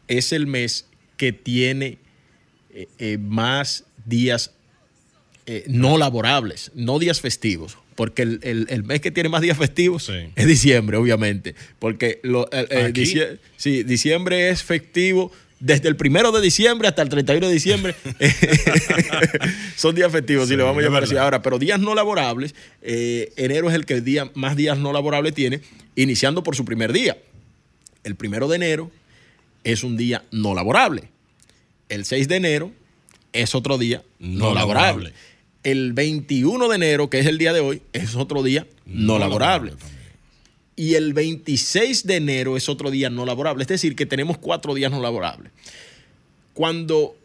es 0.06 0.32
el 0.32 0.46
mes 0.46 0.86
que 1.16 1.32
tiene 1.32 1.98
eh, 2.70 2.86
eh, 2.98 3.18
más 3.18 3.84
días 4.04 4.52
no 5.66 5.96
laborables, 5.96 6.70
no 6.74 6.98
días 6.98 7.22
festivos. 7.22 7.78
Porque 7.94 8.20
el, 8.22 8.84
mes 8.84 9.00
que 9.00 9.10
tiene 9.10 9.30
más 9.30 9.40
días 9.40 9.56
festivos 9.56 10.12
es 10.36 10.46
diciembre, 10.46 10.98
obviamente. 10.98 11.54
Porque 11.78 12.20
lo, 12.22 12.48
diciembre 13.64 14.50
es 14.50 14.62
festivo 14.62 15.32
desde 15.60 15.88
el 15.88 15.96
primero 15.96 16.32
de 16.32 16.40
diciembre 16.40 16.88
hasta 16.88 17.02
el 17.02 17.08
31 17.08 17.46
de 17.46 17.52
diciembre 17.52 17.94
son 19.76 19.94
días 19.94 20.10
festivos, 20.12 20.48
si 20.48 20.56
le 20.56 20.62
vamos 20.62 20.82
a 20.82 20.86
llamar 20.86 21.04
así 21.04 21.16
ahora, 21.16 21.42
pero 21.42 21.58
días 21.58 21.80
no 21.80 21.94
laborables, 21.94 22.54
eh, 22.82 23.32
enero 23.36 23.68
es 23.68 23.74
el 23.74 23.86
que 23.86 24.00
día, 24.00 24.30
más 24.34 24.56
días 24.56 24.78
no 24.78 24.92
laborables 24.92 25.34
tiene, 25.34 25.60
iniciando 25.96 26.42
por 26.42 26.56
su 26.56 26.64
primer 26.64 26.92
día. 26.92 27.18
El 28.04 28.14
primero 28.14 28.48
de 28.48 28.56
enero 28.56 28.90
es 29.64 29.82
un 29.84 29.96
día 29.96 30.24
no 30.30 30.54
laborable. 30.54 31.10
El 31.88 32.04
6 32.04 32.28
de 32.28 32.36
enero 32.36 32.72
es 33.32 33.54
otro 33.54 33.78
día 33.78 34.02
no, 34.18 34.54
laborable. 34.54 35.12
El 35.64 35.92
21 35.92 36.68
de 36.68 36.76
enero, 36.76 37.10
que 37.10 37.18
es 37.18 37.26
el 37.26 37.38
día 37.38 37.52
de 37.52 37.60
hoy, 37.60 37.82
es 37.92 38.14
otro 38.14 38.42
día 38.42 38.66
no, 38.86 39.18
laborable 39.18 39.74
y 40.78 40.94
el 40.94 41.12
26 41.12 42.06
de 42.06 42.14
enero 42.14 42.56
es 42.56 42.68
otro 42.68 42.92
día 42.92 43.10
no 43.10 43.26
laborable. 43.26 43.62
Es 43.62 43.68
decir, 43.68 43.96
que 43.96 44.06
tenemos 44.06 44.38
cuatro 44.38 44.74
días 44.74 44.92
no 44.92 45.02
laborables. 45.02 45.50
Cuando 46.54 47.16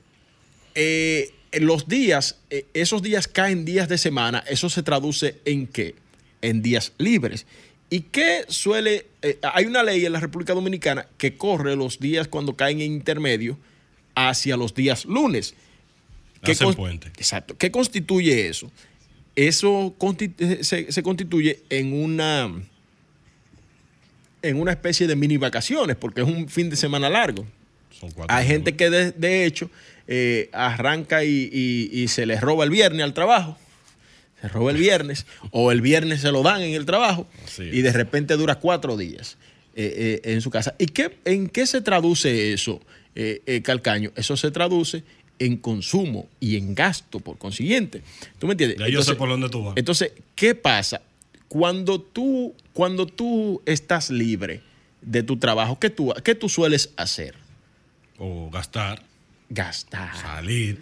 eh, 0.73 1.31
los 1.59 1.87
días, 1.87 2.39
eh, 2.49 2.65
esos 2.73 3.03
días 3.03 3.27
caen 3.27 3.63
días 3.63 3.87
de 3.87 3.99
semana, 3.99 4.43
eso 4.47 4.71
se 4.71 4.81
traduce 4.81 5.39
en 5.45 5.67
qué? 5.67 5.93
En 6.41 6.63
días 6.63 6.93
libres. 6.97 7.45
¿Y 7.91 7.99
qué 7.99 8.43
suele? 8.47 9.05
Eh, 9.21 9.37
hay 9.43 9.65
una 9.65 9.83
ley 9.83 10.03
en 10.03 10.13
la 10.13 10.19
República 10.19 10.55
Dominicana 10.55 11.05
que 11.19 11.37
corre 11.37 11.75
los 11.75 11.99
días 11.99 12.27
cuando 12.27 12.55
caen 12.55 12.81
en 12.81 12.91
intermedio 12.91 13.59
hacia 14.15 14.57
los 14.57 14.73
días 14.73 15.05
lunes. 15.05 15.53
¿Qué 16.41 16.53
Hacen 16.53 16.73
puente. 16.73 17.09
Exacto. 17.09 17.55
¿Qué 17.55 17.69
constituye 17.69 18.47
eso? 18.47 18.71
Eso 19.35 19.95
se 20.61 21.03
constituye 21.03 21.61
en 21.69 21.93
una 21.93 22.51
en 24.43 24.59
una 24.59 24.71
especie 24.71 25.07
de 25.07 25.15
mini 25.15 25.37
vacaciones, 25.37 25.95
porque 25.95 26.21
es 26.21 26.27
un 26.27 26.47
fin 26.49 26.69
de 26.69 26.75
semana 26.75 27.09
largo. 27.09 27.45
Son 27.99 28.11
cuatro 28.11 28.35
Hay 28.35 28.45
gente 28.45 28.75
que 28.75 28.89
de, 28.89 29.11
de 29.11 29.45
hecho 29.45 29.69
eh, 30.07 30.49
arranca 30.53 31.23
y, 31.23 31.49
y- 31.51 31.89
y 32.01 32.07
se 32.09 32.25
les 32.25 32.41
roba 32.41 32.63
el 32.65 32.69
viernes 32.69 33.03
al 33.03 33.13
trabajo. 33.13 33.57
Se 34.41 34.49
roba 34.49 34.71
el 34.71 34.77
viernes 34.77 35.25
o 35.51 35.71
el 35.71 35.81
viernes 35.81 36.19
se 36.21 36.31
lo 36.31 36.43
dan 36.43 36.61
en 36.61 36.73
el 36.73 36.85
trabajo 36.85 37.25
y 37.73 37.81
de 37.81 37.93
repente 37.93 38.35
dura 38.35 38.55
cuatro 38.55 38.97
días 38.97 39.37
eh, 39.75 40.19
eh, 40.25 40.31
en 40.33 40.41
su 40.41 40.49
casa. 40.49 40.75
¿Y 40.77 40.87
qué, 40.87 41.15
en 41.23 41.47
qué 41.47 41.65
se 41.65 41.79
traduce 41.81 42.51
eso, 42.51 42.81
Calcaño? 43.63 44.11
Eso 44.17 44.35
se 44.35 44.51
traduce 44.51 45.03
en 45.39 45.55
consumo 45.57 46.27
y 46.41 46.57
en 46.57 46.75
gasto, 46.75 47.19
por 47.21 47.37
consiguiente. 47.37 48.01
¿Tú 48.39 48.47
me 48.47 48.53
entiendes? 48.53 48.79
Ya 48.79 48.87
yo 48.89 49.01
sé 49.03 49.15
por 49.15 49.29
dónde 49.29 49.47
tú 49.49 49.63
vas. 49.63 49.73
Entonces, 49.77 50.11
¿qué 50.35 50.55
pasa? 50.55 51.01
Cuando 51.53 52.01
tú, 52.01 52.55
cuando 52.73 53.05
tú 53.05 53.61
estás 53.67 54.09
libre 54.09 54.63
de 55.03 55.21
tu 55.21 55.37
trabajo, 55.37 55.77
¿qué 55.79 55.91
tú, 55.91 56.11
qué 56.23 56.33
tú 56.33 56.49
sueles 56.49 56.91
hacer? 56.97 57.35
O 58.17 58.49
gastar, 58.49 59.03
Gastar, 59.49 60.15
salir. 60.17 60.81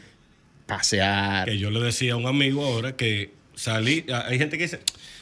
pasear. 0.68 1.44
Que 1.50 1.58
yo 1.58 1.72
le 1.72 1.82
decía 1.82 2.14
a 2.14 2.16
un 2.16 2.26
amigo 2.26 2.64
ahora 2.66 2.96
que 2.96 3.34
salir. 3.54 4.06
Hay 4.14 4.38
gente 4.38 4.58
que 4.58 4.64
dice, 4.64 4.80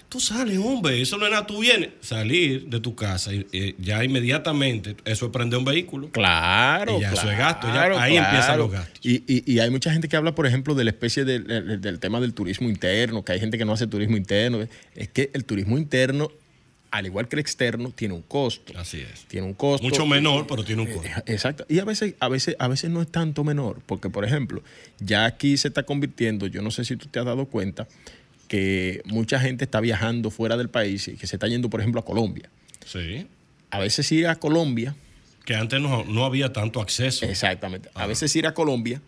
tú 0.09 0.19
sales, 0.19 0.57
hombre, 0.57 0.99
eso 1.01 1.17
no 1.17 1.25
es 1.25 1.31
nada, 1.31 1.45
tú 1.45 1.59
vienes. 1.59 1.89
Salir 2.01 2.65
de 2.67 2.79
tu 2.79 2.95
casa 2.95 3.31
y, 3.33 3.45
eh, 3.51 3.75
ya 3.77 4.03
inmediatamente, 4.03 4.95
eso 5.05 5.27
es 5.27 5.31
prender 5.31 5.59
un 5.59 5.65
vehículo. 5.65 6.09
Claro, 6.09 6.97
Y 6.97 7.01
ya 7.01 7.13
eso 7.13 7.29
es 7.31 7.37
gasto, 7.37 7.67
ya 7.67 7.83
ahí 8.01 8.17
empiezan 8.17 8.57
los 8.57 8.71
gastos. 8.71 8.99
Y, 9.03 9.23
y- 9.27 9.43
y 9.53 9.59
hay 9.59 9.69
mucha 9.69 9.91
gente 9.93 10.07
que 10.09 10.17
habla, 10.17 10.33
por 10.35 10.47
ejemplo, 10.47 10.73
de 10.75 10.83
la 10.83 10.89
especie 10.89 11.25
del, 11.25 11.99
tema 11.99 12.19
del 12.19 12.33
turismo 12.33 12.69
interno, 12.69 13.23
que 13.23 13.33
hay 13.33 13.39
gente 13.39 13.57
que 13.57 13.65
no 13.65 13.73
hace 13.73 13.87
turismo 13.87 14.17
interno. 14.17 14.67
Es 14.95 15.07
que 15.09 15.29
el 15.33 15.45
turismo 15.45 15.77
interno, 15.77 16.31
al 16.91 17.05
igual 17.05 17.27
que 17.27 17.35
el 17.35 17.39
externo, 17.41 17.91
tiene 17.91 18.15
un 18.15 18.23
costo. 18.23 18.73
Así 18.79 18.99
es. 19.01 19.25
Tiene 19.27 19.45
un 19.45 19.53
costo. 19.53 19.85
Mucho 19.85 20.07
menor, 20.07 20.47
pero 20.47 20.63
tiene 20.63 20.81
un 20.81 20.87
costo. 20.91 21.07
Eh, 21.07 21.23
Exacto. 21.27 21.65
Y 21.69 21.77
a 21.77 21.85
veces, 21.85 22.15
a 22.19 22.27
veces, 22.29 22.55
a 22.57 22.67
veces 22.67 22.89
no 22.89 23.01
es 23.03 23.11
tanto 23.11 23.43
menor, 23.43 23.79
porque 23.85 24.09
por 24.09 24.25
ejemplo, 24.25 24.63
ya 24.99 25.25
aquí 25.25 25.55
se 25.57 25.67
está 25.67 25.83
convirtiendo, 25.83 26.47
yo 26.47 26.63
no 26.63 26.71
sé 26.71 26.83
si 26.85 26.95
tú 26.95 27.05
te 27.07 27.19
has 27.19 27.25
dado 27.25 27.45
cuenta, 27.45 27.87
que 28.49 29.01
mucha 29.05 29.39
gente 29.39 29.63
está 29.63 29.79
viajando 29.79 30.29
fuera 30.31 30.57
del 30.57 30.69
país 30.69 31.07
y 31.07 31.15
que 31.15 31.25
se 31.27 31.37
está 31.37 31.47
yendo, 31.47 31.69
por 31.69 31.79
ejemplo, 31.79 32.01
a 32.01 32.05
Colombia. 32.05 32.49
Sí. 32.85 33.27
A 33.69 33.79
veces 33.79 34.11
ir 34.11 34.27
a 34.27 34.35
Colombia, 34.35 34.95
Que 35.45 35.55
antes 35.55 35.79
no, 35.79 36.03
no 36.03 36.25
había 36.25 36.51
tanto 36.51 36.81
acceso. 36.81 37.25
exactamente, 37.25 37.89
a 37.93 38.05
veces 38.07 38.35
ir 38.35 38.45
a 38.47 38.53
Colombia, 38.53 39.01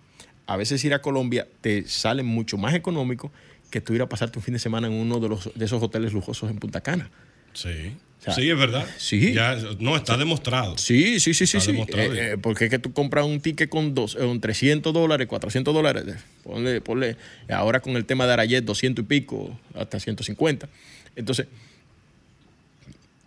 a 0.47 0.55
veces 0.55 0.83
ir 0.85 0.93
a 0.93 1.01
Colombia 1.01 1.47
te 1.61 1.83
sale 1.87 2.23
mucho 2.23 2.57
más 2.57 2.73
económico 2.73 3.31
que 3.69 3.81
tú 3.81 3.93
ir 3.93 4.01
a 4.01 4.07
pasarte 4.09 4.37
un 4.39 4.43
fin 4.43 4.53
de 4.53 4.59
semana 4.59 4.87
en 4.87 4.93
uno 4.93 5.19
de, 5.19 5.29
los, 5.29 5.49
de 5.55 5.65
esos 5.65 5.81
hoteles 5.81 6.13
lujosos 6.13 6.49
en 6.49 6.57
Punta 6.59 6.81
Cana. 6.81 7.09
Sí. 7.53 7.95
O 8.21 8.23
sea, 8.23 8.33
sí, 8.35 8.47
es 8.49 8.55
verdad. 8.57 8.87
sí. 8.97 9.33
Ya, 9.33 9.55
no, 9.79 9.95
está 9.97 10.15
demostrado. 10.15 10.77
Sí, 10.77 11.19
sí, 11.19 11.33
sí, 11.33 11.47
sí. 11.47 11.57
Está 11.57 11.59
sí. 11.61 11.71
demostrado. 11.71 12.13
Eh, 12.13 12.33
eh, 12.33 12.37
porque 12.39 12.65
es 12.65 12.69
que 12.69 12.77
tú 12.77 12.93
compras 12.93 13.25
un 13.25 13.41
ticket 13.41 13.67
con, 13.67 13.95
dos, 13.95 14.13
eh, 14.15 14.19
con 14.19 14.39
300 14.39 14.93
dólares, 14.93 15.27
400 15.27 15.73
dólares. 15.73 16.03
Ponle, 16.43 16.81
ponle, 16.81 17.17
ahora 17.49 17.79
con 17.79 17.95
el 17.95 18.05
tema 18.05 18.27
de 18.27 18.33
Arayet, 18.33 18.63
200 18.63 19.03
y 19.03 19.07
pico, 19.07 19.59
hasta 19.73 19.99
150. 19.99 20.69
Entonces, 21.15 21.47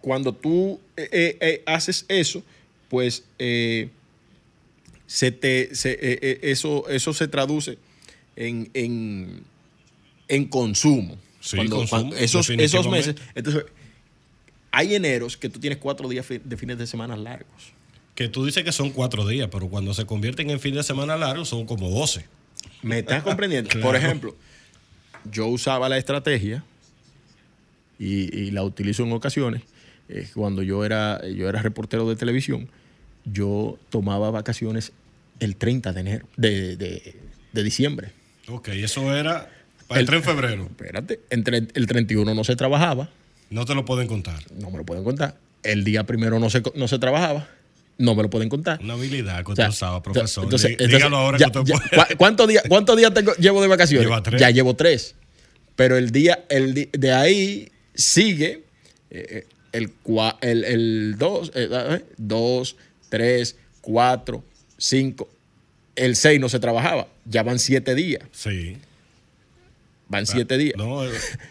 cuando 0.00 0.32
tú 0.32 0.80
eh, 0.96 1.62
haces 1.66 2.04
eso, 2.08 2.44
pues 2.88 3.24
se 5.06 5.30
te, 5.32 5.74
se- 5.74 6.38
eso, 6.50 6.88
eso 6.88 7.12
se 7.12 7.26
traduce 7.28 7.78
en, 8.36 8.70
en, 8.74 9.42
en 10.28 10.44
consumo. 10.46 11.18
Sí, 11.40 11.56
Cuando- 11.56 11.76
consumo, 11.76 12.00
cuando 12.02 12.16
esos, 12.16 12.48
esos 12.50 12.88
meses. 12.88 13.16
Entonces, 13.34 13.64
hay 14.76 14.94
eneros 14.94 15.36
que 15.36 15.48
tú 15.48 15.58
tienes 15.60 15.78
cuatro 15.78 16.08
días 16.08 16.26
de 16.28 16.56
fines 16.56 16.78
de 16.78 16.86
semana 16.86 17.16
largos. 17.16 17.72
Que 18.14 18.28
tú 18.28 18.44
dices 18.44 18.62
que 18.64 18.72
son 18.72 18.90
cuatro 18.90 19.26
días, 19.26 19.48
pero 19.50 19.68
cuando 19.68 19.92
se 19.94 20.04
convierten 20.06 20.50
en 20.50 20.60
fin 20.60 20.74
de 20.74 20.82
semana 20.82 21.16
largo 21.16 21.44
son 21.44 21.66
como 21.66 21.88
12. 21.90 22.24
¿Me 22.82 23.00
estás 23.00 23.22
comprendiendo? 23.28 23.70
Claro. 23.70 23.86
Por 23.86 23.96
ejemplo, 23.96 24.36
yo 25.30 25.46
usaba 25.48 25.88
la 25.88 25.98
estrategia 25.98 26.64
y, 27.98 28.36
y 28.38 28.50
la 28.50 28.62
utilizo 28.62 29.02
en 29.04 29.12
ocasiones. 29.12 29.62
eh, 30.08 30.28
cuando 30.34 30.62
yo 30.62 30.84
era, 30.84 31.20
yo 31.28 31.48
era 31.48 31.62
reportero 31.62 32.08
de 32.08 32.16
televisión, 32.16 32.68
yo 33.24 33.78
tomaba 33.90 34.30
vacaciones 34.30 34.92
el 35.40 35.56
30 35.56 35.92
de 35.92 36.00
enero, 36.00 36.28
de, 36.36 36.76
de- 36.76 37.16
de 37.52 37.62
diciembre. 37.62 38.10
Ok, 38.48 38.68
eso 38.68 39.14
era 39.16 39.48
para 39.88 40.00
El- 40.00 40.04
el 40.04 40.10
3 40.10 40.20
de 40.22 40.28
febrero. 40.32 40.64
Espérate, 40.70 41.20
entre 41.30 41.58
el 41.72 41.86
31 41.86 42.34
no 42.34 42.44
se 42.44 42.54
trabajaba, 42.56 43.08
No 43.50 43.64
te 43.64 43.74
lo 43.74 43.84
pueden 43.84 44.06
contar. 44.08 44.40
no 44.58 44.70
me 44.70 44.78
lo 44.78 44.84
pueden 44.84 45.04
contar. 45.04 45.36
El 45.62 45.84
día 45.84 46.04
primero 46.04 46.38
no 46.38 46.50
se, 46.50 46.62
no 46.74 46.88
se 46.88 46.98
trabajaba, 46.98 47.48
no 47.98 48.14
me 48.14 48.22
lo 48.22 48.30
pueden 48.30 48.48
contar. 48.48 48.80
Una 48.82 48.94
habilidad 48.94 49.38
que 49.44 49.50
O 49.50 49.52
usted 49.52 49.62
sea, 49.62 49.70
usaba, 49.70 50.02
profesor. 50.02 50.44
entonces- 50.44 50.68
Dí- 50.70 50.72
entonces, 50.72 50.96
Dígalo 50.98 51.16
ahora 51.16 51.38
ya- 51.38 51.50
que 51.50 51.58
usted 51.60 51.72
ya- 51.72 51.78
puede. 51.96 52.08
¿cu- 52.08 52.16
¿Cuántos 52.18 52.48
días, 52.48 52.64
cuántos 52.68 52.96
días 52.96 53.14
tengo- 53.14 53.34
llevo 53.36 53.62
de 53.62 53.68
vacaciones? 53.68 54.06
Lleva 54.06 54.22
tres. 54.22 54.40
Ya 54.40 54.50
llevo 54.50 54.74
tres. 54.74 55.14
Pero 55.76 55.96
el 55.96 56.10
día, 56.10 56.44
el 56.50 56.88
de 56.92 57.12
ahí 57.12 57.68
sigue 57.94 58.62
eh, 59.10 59.46
el 59.72 59.90
2, 60.04 60.34
el, 60.40 60.64
el 60.64 61.14
dos, 61.18 61.50
eh, 61.54 61.68
eh, 61.70 62.04
dos, 62.16 62.76
tres, 63.08 63.56
cuatro, 63.80 64.44
cinco. 64.76 65.28
El 65.96 66.16
6 66.16 66.40
no 66.40 66.48
se 66.48 66.58
trabajaba. 66.58 67.06
Ya 67.24 67.42
van 67.44 67.58
siete 67.58 67.94
días. 67.94 68.22
Sí. 68.32 68.76
Van 70.14 70.26
siete 70.26 70.56
días. 70.56 70.74
No, 70.76 71.02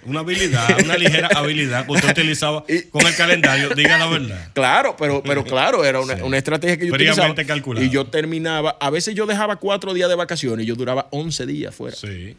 una 0.06 0.22
habilidad, 0.22 0.84
una 0.84 0.98
ligera 0.98 1.28
habilidad 1.36 1.86
que 1.86 1.92
usted 1.92 2.10
utilizaba 2.12 2.64
con 2.92 3.06
el 3.06 3.16
calendario. 3.16 3.70
Diga 3.70 3.98
la 3.98 4.08
verdad. 4.08 4.50
Claro, 4.54 4.96
pero, 4.98 5.22
pero 5.24 5.44
claro, 5.44 5.84
era 5.86 6.00
una, 6.00 6.16
Sí. 6.16 6.22
una 6.24 6.38
estrategia 6.38 6.78
que 6.78 6.88
yo 6.88 6.94
utilizaba. 6.94 7.36
calculado. 7.36 7.86
Y 7.86 7.90
yo 7.90 8.06
terminaba, 8.06 8.78
a 8.80 8.90
veces 8.90 9.16
yo 9.16 9.26
dejaba 9.26 9.58
cuatro 9.58 9.94
días 9.94 10.08
de 10.10 10.16
vacaciones 10.16 10.64
y 10.64 10.68
yo 10.68 10.76
duraba 10.76 11.08
11 11.12 11.46
días 11.46 11.76
fuera. 11.76 11.96
Sí. 11.96 12.36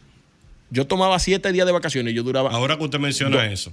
Yo 0.71 0.87
tomaba 0.87 1.19
siete 1.19 1.53
días 1.53 1.67
de 1.67 1.73
vacaciones 1.73 2.13
y 2.13 2.17
yo 2.17 2.23
duraba. 2.23 2.51
Ahora 2.51 2.77
que 2.77 2.85
usted 2.85 2.99
menciona 2.99 3.47
eso, 3.53 3.73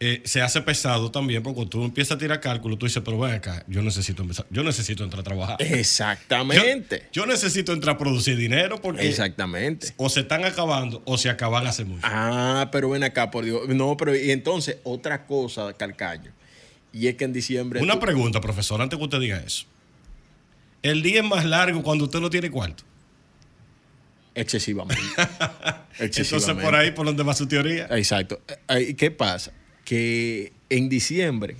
eh, 0.00 0.22
se 0.24 0.40
hace 0.42 0.60
pesado 0.62 1.10
también 1.10 1.42
porque 1.42 1.66
tú 1.66 1.84
empiezas 1.84 2.16
a 2.16 2.18
tirar 2.18 2.40
cálculo, 2.40 2.78
tú 2.78 2.86
dices, 2.86 3.02
pero 3.04 3.18
ven 3.18 3.32
acá, 3.32 3.64
yo 3.66 3.82
necesito 3.82 4.22
empezar, 4.22 4.46
yo 4.48 4.62
necesito 4.62 5.02
entrar 5.02 5.20
a 5.20 5.24
trabajar. 5.24 5.56
Exactamente. 5.60 7.08
yo 7.12 7.26
necesito 7.26 7.72
entrar 7.72 7.96
a 7.96 7.98
producir 7.98 8.36
dinero 8.36 8.80
porque 8.80 9.08
Exactamente. 9.08 9.92
o 9.96 10.08
se 10.08 10.20
están 10.20 10.44
acabando 10.44 11.02
o 11.04 11.18
se 11.18 11.30
acaban 11.30 11.66
hace 11.66 11.84
mucho. 11.84 12.02
Ah, 12.04 12.68
pero 12.70 12.90
ven 12.90 13.02
acá, 13.02 13.30
por 13.30 13.44
Dios. 13.44 13.68
No, 13.68 13.96
pero 13.96 14.14
y 14.14 14.30
entonces, 14.30 14.76
otra 14.84 15.26
cosa, 15.26 15.72
Calcaño. 15.72 16.30
Y 16.92 17.08
es 17.08 17.16
que 17.16 17.24
en 17.24 17.32
diciembre. 17.32 17.80
Una 17.80 17.94
tú- 17.94 18.00
pregunta, 18.00 18.40
profesor, 18.40 18.80
antes 18.80 18.98
que 18.98 19.04
usted 19.04 19.18
diga 19.20 19.38
eso. 19.38 19.66
El 20.82 21.02
día 21.02 21.20
es 21.22 21.26
más 21.26 21.44
largo 21.44 21.82
cuando 21.82 22.04
usted 22.04 22.20
no 22.20 22.30
tiene 22.30 22.50
cuarto. 22.50 22.84
Excesivamente. 24.34 25.02
Entonces, 25.98 26.44
por 26.54 26.74
ahí, 26.76 26.92
por 26.92 27.04
donde 27.06 27.24
va 27.24 27.34
su 27.34 27.46
teoría. 27.48 27.88
Exacto. 27.90 28.40
Eh, 28.68 28.94
¿Qué 28.94 29.10
pasa? 29.10 29.52
Que 29.88 30.52
en 30.68 30.90
diciembre, 30.90 31.56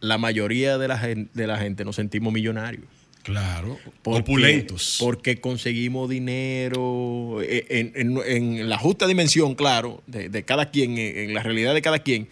la 0.00 0.16
mayoría 0.16 0.78
de 0.78 0.88
la, 0.88 0.96
gen- 0.98 1.28
de 1.34 1.46
la 1.46 1.58
gente 1.58 1.84
nos 1.84 1.96
sentimos 1.96 2.32
millonarios. 2.32 2.84
Claro. 3.22 3.78
Porque- 4.02 4.20
Opulentos. 4.20 4.96
Porque 4.98 5.38
conseguimos 5.40 6.08
dinero 6.08 7.38
eh, 7.42 7.66
en, 7.68 7.92
en- 7.96 8.18
en 8.60 8.68
la 8.70 8.78
justa 8.78 9.06
dimensión, 9.06 9.54
claro, 9.54 10.02
de, 10.06 10.30
de 10.30 10.42
cada 10.44 10.70
quien, 10.70 10.96
en, 10.96 11.18
en 11.18 11.34
la 11.34 11.42
realidad 11.42 11.74
de 11.74 11.82
cada 11.82 11.98
quien, 11.98 12.28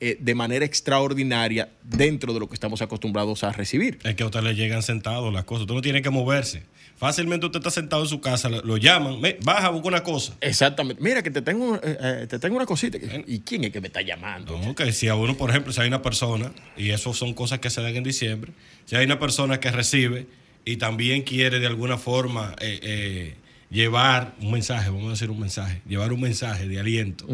eh, 0.00 0.16
de 0.18 0.34
manera 0.34 0.64
extraordinaria 0.64 1.68
dentro 1.82 2.32
de 2.32 2.40
lo 2.40 2.48
que 2.48 2.54
estamos 2.54 2.80
acostumbrados 2.82 3.44
a 3.44 3.52
recibir. 3.52 3.98
Es 4.02 4.14
que 4.14 4.22
a 4.22 4.26
usted 4.26 4.40
le 4.40 4.54
llegan 4.54 4.82
sentados 4.82 5.32
las 5.32 5.44
cosas. 5.44 5.62
Usted 5.62 5.74
no 5.74 5.82
tiene 5.82 6.00
que 6.02 6.10
moverse. 6.10 6.62
Fácilmente 6.96 7.46
usted 7.46 7.60
está 7.60 7.70
sentado 7.70 8.02
en 8.02 8.08
su 8.08 8.20
casa, 8.20 8.48
lo, 8.48 8.76
llaman, 8.76 9.20
"Ve, 9.20 9.38
baja, 9.42 9.70
busca 9.70 9.88
una 9.88 10.02
cosa. 10.02 10.34
Exactamente. 10.40 11.02
Mira, 11.02 11.22
que 11.22 11.30
te 11.30 11.40
tengo, 11.42 11.76
eh, 11.76 11.98
eh, 12.00 12.26
te 12.28 12.38
tengo 12.38 12.56
una 12.56 12.66
cosita. 12.66 12.98
¿Y 13.26 13.40
quién 13.40 13.64
es 13.64 13.70
que 13.72 13.80
me 13.80 13.86
está 13.86 14.02
llamando? 14.02 14.58
No, 14.58 14.74
que 14.74 14.92
si 14.92 15.08
a 15.08 15.14
uno, 15.14 15.36
por 15.36 15.50
ejemplo, 15.50 15.72
si 15.72 15.80
hay 15.80 15.88
una 15.88 16.02
persona, 16.02 16.52
y 16.76 16.90
eso 16.90 17.14
son 17.14 17.32
cosas 17.32 17.58
que 17.60 17.70
se 17.70 17.80
dan 17.80 17.96
en 17.96 18.04
diciembre, 18.04 18.52
si 18.84 18.96
hay 18.96 19.04
una 19.06 19.18
persona 19.18 19.60
que 19.60 19.70
recibe 19.70 20.26
y 20.64 20.76
también 20.76 21.22
quiere 21.22 21.58
de 21.58 21.66
alguna 21.66 21.96
forma 21.96 22.54
eh, 22.60 22.80
eh, 22.82 23.34
llevar 23.70 24.34
un 24.40 24.50
mensaje, 24.50 24.90
vamos 24.90 25.06
a 25.06 25.10
decir 25.10 25.30
un 25.30 25.38
mensaje, 25.40 25.80
llevar 25.88 26.12
un 26.12 26.20
mensaje 26.20 26.66
de 26.66 26.80
aliento 26.80 27.26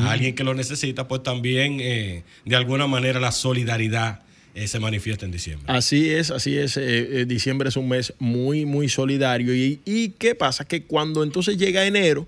a 0.00 0.10
alguien 0.12 0.34
que 0.34 0.44
lo 0.44 0.54
necesita, 0.54 1.06
pues 1.06 1.22
también 1.22 1.78
eh, 1.80 2.24
de 2.44 2.56
alguna 2.56 2.86
manera 2.86 3.20
la 3.20 3.30
solidaridad 3.32 4.20
eh, 4.54 4.66
se 4.66 4.80
manifiesta 4.80 5.24
en 5.26 5.30
diciembre. 5.32 5.66
Así 5.72 6.10
es, 6.10 6.32
así 6.32 6.56
es. 6.56 6.76
eh, 6.76 7.20
eh, 7.20 7.24
diciembre 7.24 7.68
es 7.68 7.76
un 7.76 7.88
mes 7.88 8.14
muy, 8.18 8.66
muy 8.66 8.88
solidario. 8.88 9.54
Y, 9.54 9.80
y 9.84 10.08
qué 10.18 10.34
pasa? 10.34 10.64
Que 10.64 10.82
cuando 10.82 11.22
entonces 11.22 11.56
llega 11.56 11.86
enero, 11.86 12.26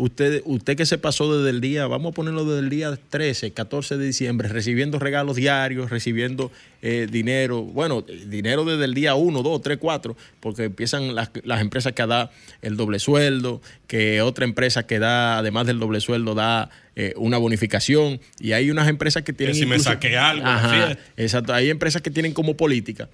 usted, 0.00 0.40
usted 0.46 0.76
que 0.76 0.86
se 0.86 0.96
pasó 0.96 1.36
desde 1.36 1.50
el 1.50 1.60
día, 1.60 1.86
vamos 1.86 2.12
a 2.12 2.14
ponerlo 2.14 2.46
desde 2.46 2.60
el 2.60 2.70
día 2.70 2.98
13, 3.10 3.52
14 3.52 3.98
de 3.98 4.06
diciembre, 4.06 4.48
recibiendo 4.48 4.98
regalos 4.98 5.36
diarios, 5.36 5.90
recibiendo 5.90 6.50
eh, 6.80 7.06
dinero, 7.10 7.62
bueno, 7.62 8.00
dinero 8.02 8.64
desde 8.64 8.86
el 8.86 8.94
día 8.94 9.14
1, 9.14 9.42
2, 9.42 9.62
3, 9.62 9.78
4, 9.78 10.16
porque 10.40 10.64
empiezan 10.64 11.14
las, 11.14 11.30
las 11.44 11.60
empresas 11.60 11.92
que 11.92 12.06
da 12.06 12.30
el 12.62 12.78
doble 12.78 12.98
sueldo, 12.98 13.60
que 13.86 14.22
otra 14.22 14.46
empresa 14.46 14.86
que 14.86 14.98
da, 14.98 15.38
además 15.38 15.66
del 15.66 15.78
doble 15.78 16.00
sueldo, 16.00 16.34
da 16.34 16.70
eh, 16.96 17.12
una 17.16 17.36
bonificación. 17.36 18.20
Y 18.40 18.52
hay 18.52 18.70
unas 18.70 18.88
empresas 18.88 19.22
que 19.22 19.34
tienen. 19.34 19.54
Que 19.54 19.60
si 19.60 19.66
me 19.66 19.78
saqué 19.78 20.16
algo, 20.16 20.46
Ajá, 20.46 20.96
exacto. 21.18 21.52
Hay 21.52 21.68
empresas 21.68 22.00
que 22.00 22.10
tienen 22.10 22.32
como 22.32 22.56
política 22.56 23.10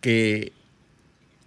que, 0.00 0.52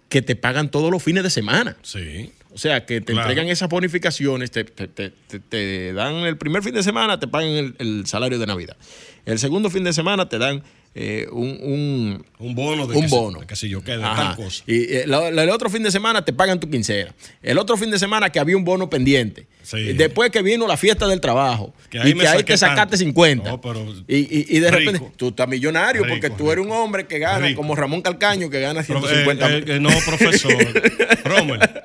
que 0.08 0.22
te 0.22 0.36
pagan 0.36 0.70
todos 0.70 0.92
los 0.92 1.02
fines 1.02 1.24
de 1.24 1.30
semana. 1.30 1.76
Sí. 1.82 2.30
O 2.56 2.58
sea, 2.58 2.86
que 2.86 3.02
te 3.02 3.12
Claro. 3.12 3.28
entregan 3.28 3.50
esas 3.50 3.68
bonificaciones, 3.68 4.50
te, 4.50 4.64
te- 4.64 4.88
te- 4.88 5.10
te- 5.10 5.40
te 5.40 5.92
dan 5.92 6.14
el 6.14 6.38
primer 6.38 6.62
fin 6.62 6.72
de 6.72 6.82
semana, 6.82 7.20
te 7.20 7.28
pagan 7.28 7.50
el, 7.50 7.74
el 7.78 8.06
salario 8.06 8.38
de 8.38 8.46
Navidad. 8.46 8.78
El 9.26 9.38
segundo 9.38 9.68
fin 9.68 9.84
de 9.84 9.92
semana 9.92 10.26
te 10.30 10.38
dan 10.38 10.62
eh, 10.98 11.26
un, 11.30 11.58
un- 11.60 12.24
Un 12.38 12.54
bono 12.54 12.86
de 12.86 12.96
un 12.96 13.02
que, 13.02 13.08
bono. 13.08 13.40
que 13.46 13.54
si 13.54 13.68
yo 13.68 13.84
quede 13.84 14.00
tal 14.00 14.34
cosa. 14.34 14.64
Y 14.66 14.94
eh, 14.94 15.04
lo- 15.06 15.30
lo- 15.30 15.42
el 15.42 15.50
otro 15.50 15.68
fin 15.68 15.82
de 15.82 15.90
semana 15.90 16.24
te 16.24 16.32
pagan 16.32 16.58
tu 16.58 16.70
quincena. 16.70 17.14
El 17.42 17.58
otro 17.58 17.76
fin 17.76 17.90
de 17.90 17.98
semana 17.98 18.30
que 18.30 18.38
había 18.40 18.56
un 18.56 18.64
bono 18.64 18.88
pendiente. 18.88 19.46
Sí. 19.62 19.76
Y 19.78 19.92
Después 19.92 20.30
que 20.30 20.40
vino 20.42 20.66
la 20.66 20.76
fiesta 20.78 21.06
del 21.06 21.20
trabajo. 21.20 21.74
Que 21.90 21.98
ahí 22.00 22.12
y 22.12 22.14
que 22.14 22.26
ahí 22.26 22.42
te 22.44 22.56
sacaste 22.56 22.80
tanto. 22.82 22.96
50. 22.96 23.50
No, 23.50 23.60
pero 23.60 23.84
y, 24.08 24.16
y- 24.16 24.46
y 24.56 24.58
de 24.60 24.70
rico. 24.70 24.92
repente 24.92 25.12
tú 25.16 25.28
estás 25.28 25.46
millonario 25.48 26.02
porque 26.08 26.28
Rico, 26.28 26.36
tú 26.38 26.50
eres 26.50 26.64
un 26.64 26.72
hombre 26.72 27.06
que 27.06 27.18
gana 27.18 27.54
como 27.54 27.74
Ramón 27.74 28.00
Calcaño 28.00 28.48
que 28.48 28.60
gana 28.60 28.80
Profe- 28.80 29.08
150 29.08 29.50
eh, 29.50 29.64
eh, 29.66 29.80
no, 29.80 29.90
profesor. 30.06 30.52
Romer, 31.24 31.82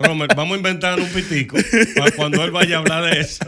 Romer, 0.00 0.28
vamos 0.34 0.54
a 0.54 0.56
inventar 0.56 0.98
un 0.98 1.08
pitico 1.08 1.56
para 1.98 2.10
cuando 2.12 2.42
él 2.44 2.50
vaya 2.50 2.76
a 2.76 2.78
hablar 2.78 3.12
de 3.12 3.20
eso. 3.20 3.44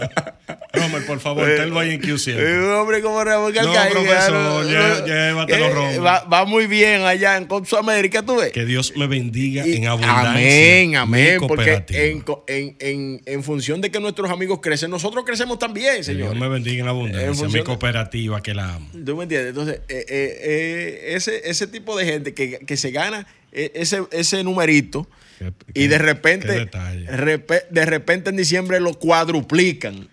Romer, 0.77 1.05
por 1.07 1.21
favor, 1.21 1.49
él 1.49 1.71
vaya 1.73 1.93
en 1.93 2.01
Q 2.01 2.19
siempre. 2.19 2.53
Eh, 2.55 2.59
Un 2.59 2.73
hombre 2.75 3.01
como 3.03 3.23
Ramón 3.25 3.53
que 3.53 3.61
profesor, 3.61 4.05
gana- 4.07 4.63
lle- 4.65 5.07
llévatelo, 5.07 5.65
Eh, 5.67 5.71
Romo. 5.71 6.03
Va, 6.03 6.25
va 6.25 6.45
muy 6.45 6.67
bien 6.67 7.03
allá 7.03 7.37
en 7.37 7.47
Copso 7.47 7.79
América, 7.79 8.23
tú 8.23 8.37
ves. 8.37 8.53
Que 8.53 8.65
Dios 8.65 8.93
me 8.97 9.07
bendiga 9.07 9.67
Y- 9.67 9.77
en 9.77 9.87
abundancia. 9.87 10.31
Amén, 10.31 10.97
amén. 10.97 11.39
Porque 11.47 11.85
en, 11.89 12.25
en, 12.47 12.77
en, 12.81 13.23
en 13.27 13.43
función 13.43 13.81
de 13.81 13.91
que 13.91 13.99
nuestros 14.01 14.31
amigos 14.31 14.61
crecen, 14.63 14.91
nosotros 14.91 15.25
crecemos 15.25 15.59
también, 15.59 16.05
señor. 16.05 16.31
Dios 16.31 16.37
me 16.41 16.49
bendiga 16.49 16.77
en 16.77 16.81
En 16.81 16.89
abundancia. 16.89 17.29
función 17.35 17.53
Mi 17.53 17.63
cooperativa 17.65 18.43
que 18.43 18.55
la 18.55 18.75
amo. 18.75 18.89
¿Tú 19.05 19.17
me 19.17 19.25
entiendes? 19.25 19.49
Entonces, 19.51 19.81
eh, 19.89 20.05
eh, 20.09 20.41
eh, 20.43 21.15
ese, 21.17 21.43
ese 21.49 21.67
tipo 21.67 21.97
de 21.97 22.05
gente 22.05 22.35
que, 22.35 22.59
que 22.61 22.77
se 22.77 22.91
gana 22.91 23.27
ese, 23.53 24.03
ese 24.11 24.45
numerito 24.45 25.09
Qué- 25.39 25.53
y 25.75 25.87
de 25.87 25.99
repente, 25.99 26.67
repe- 26.71 27.67
de 27.71 27.87
repente 27.87 28.31
en 28.31 28.37
diciembre 28.37 28.81
lo 28.81 28.95
cuadruplican 28.95 30.09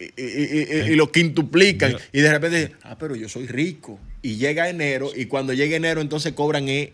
y, 0.00 0.04
y- 0.04 0.24
y- 0.24 0.66
y- 0.88 0.92
y 0.92 0.96
lo 0.96 1.12
quintuplican 1.12 1.96
y 2.12 2.20
de 2.20 2.30
repente 2.32 2.56
dicen, 2.60 2.76
ah, 2.82 2.96
pero 2.98 3.14
yo 3.16 3.28
soy 3.28 3.46
rico. 3.46 4.00
Y 4.22 4.36
llega 4.36 4.68
enero 4.68 5.10
y 5.14 5.26
cuando 5.26 5.52
llega 5.52 5.76
enero 5.76 6.00
entonces 6.00 6.32
cobran 6.32 6.68
eh, 6.68 6.92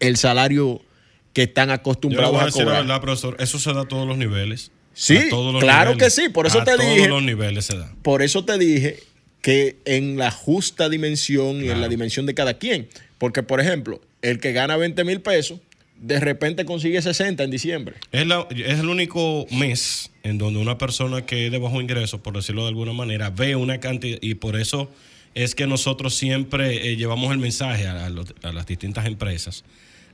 el 0.00 0.16
salario 0.16 0.82
que 1.32 1.44
están 1.44 1.68
Yo 1.68 1.74
acostumbrados 1.74 2.30
voy 2.32 2.40
a 2.40 2.42
a 2.42 2.46
decir 2.46 2.60
la 2.60 2.64
cobrar. 2.66 2.82
verdad, 2.82 3.00
profesor. 3.00 3.36
Eso 3.38 3.58
se 3.58 3.72
da 3.72 3.82
a 3.82 3.88
todos 3.88 4.06
los 4.06 4.16
niveles. 4.18 4.70
Sí, 4.92 5.16
A 5.16 5.28
todos 5.28 5.52
los 5.52 5.62
claro 5.62 5.90
niveles. 5.94 6.14
que 6.14 6.22
sí, 6.22 6.28
por 6.28 6.46
eso 6.46 6.60
a 6.60 6.64
te 6.64 6.76
todos 6.76 6.84
dije. 6.94 7.08
los 7.08 7.22
niveles 7.22 7.64
se 7.64 7.76
da. 7.76 7.92
Por 8.02 8.22
eso 8.22 8.44
te 8.44 8.58
dije 8.58 8.98
que 9.40 9.76
en 9.84 10.16
la 10.16 10.30
justa 10.30 10.88
dimensión 10.88 11.64
y 11.64 11.68
en 11.68 11.80
la 11.80 11.88
dimensión 11.88 12.26
de 12.26 12.34
cada 12.34 12.54
quien. 12.58 12.88
Porque, 13.18 13.42
por 13.42 13.60
ejemplo, 13.60 14.00
el 14.22 14.38
que 14.38 14.52
gana 14.52 14.76
20 14.76 15.02
mil 15.04 15.20
pesos, 15.20 15.58
de 16.06 16.20
repente 16.20 16.64
consigue 16.66 17.00
60 17.00 17.42
en 17.44 17.50
diciembre. 17.50 17.96
Es, 18.12 18.26
la- 18.26 18.46
es 18.50 18.78
el 18.78 18.88
único 18.88 19.46
mes 19.50 20.10
en 20.22 20.36
donde 20.36 20.60
una 20.60 20.76
persona 20.76 21.24
que 21.24 21.46
es 21.46 21.52
de 21.52 21.58
bajo 21.58 21.80
ingreso, 21.80 22.22
por 22.22 22.34
decirlo 22.36 22.62
de 22.62 22.68
alguna 22.68 22.92
manera, 22.92 23.30
ve 23.30 23.56
una 23.56 23.80
cantidad 23.80 24.18
y 24.20 24.34
por 24.34 24.56
eso 24.56 24.90
es 25.34 25.54
que 25.54 25.66
nosotros 25.66 26.14
siempre 26.14 26.90
eh, 26.90 26.96
llevamos 26.96 27.32
el 27.32 27.38
mensaje 27.38 27.86
a, 27.88 28.08
las 28.10 28.66
distintas 28.66 29.06
empresas 29.06 29.64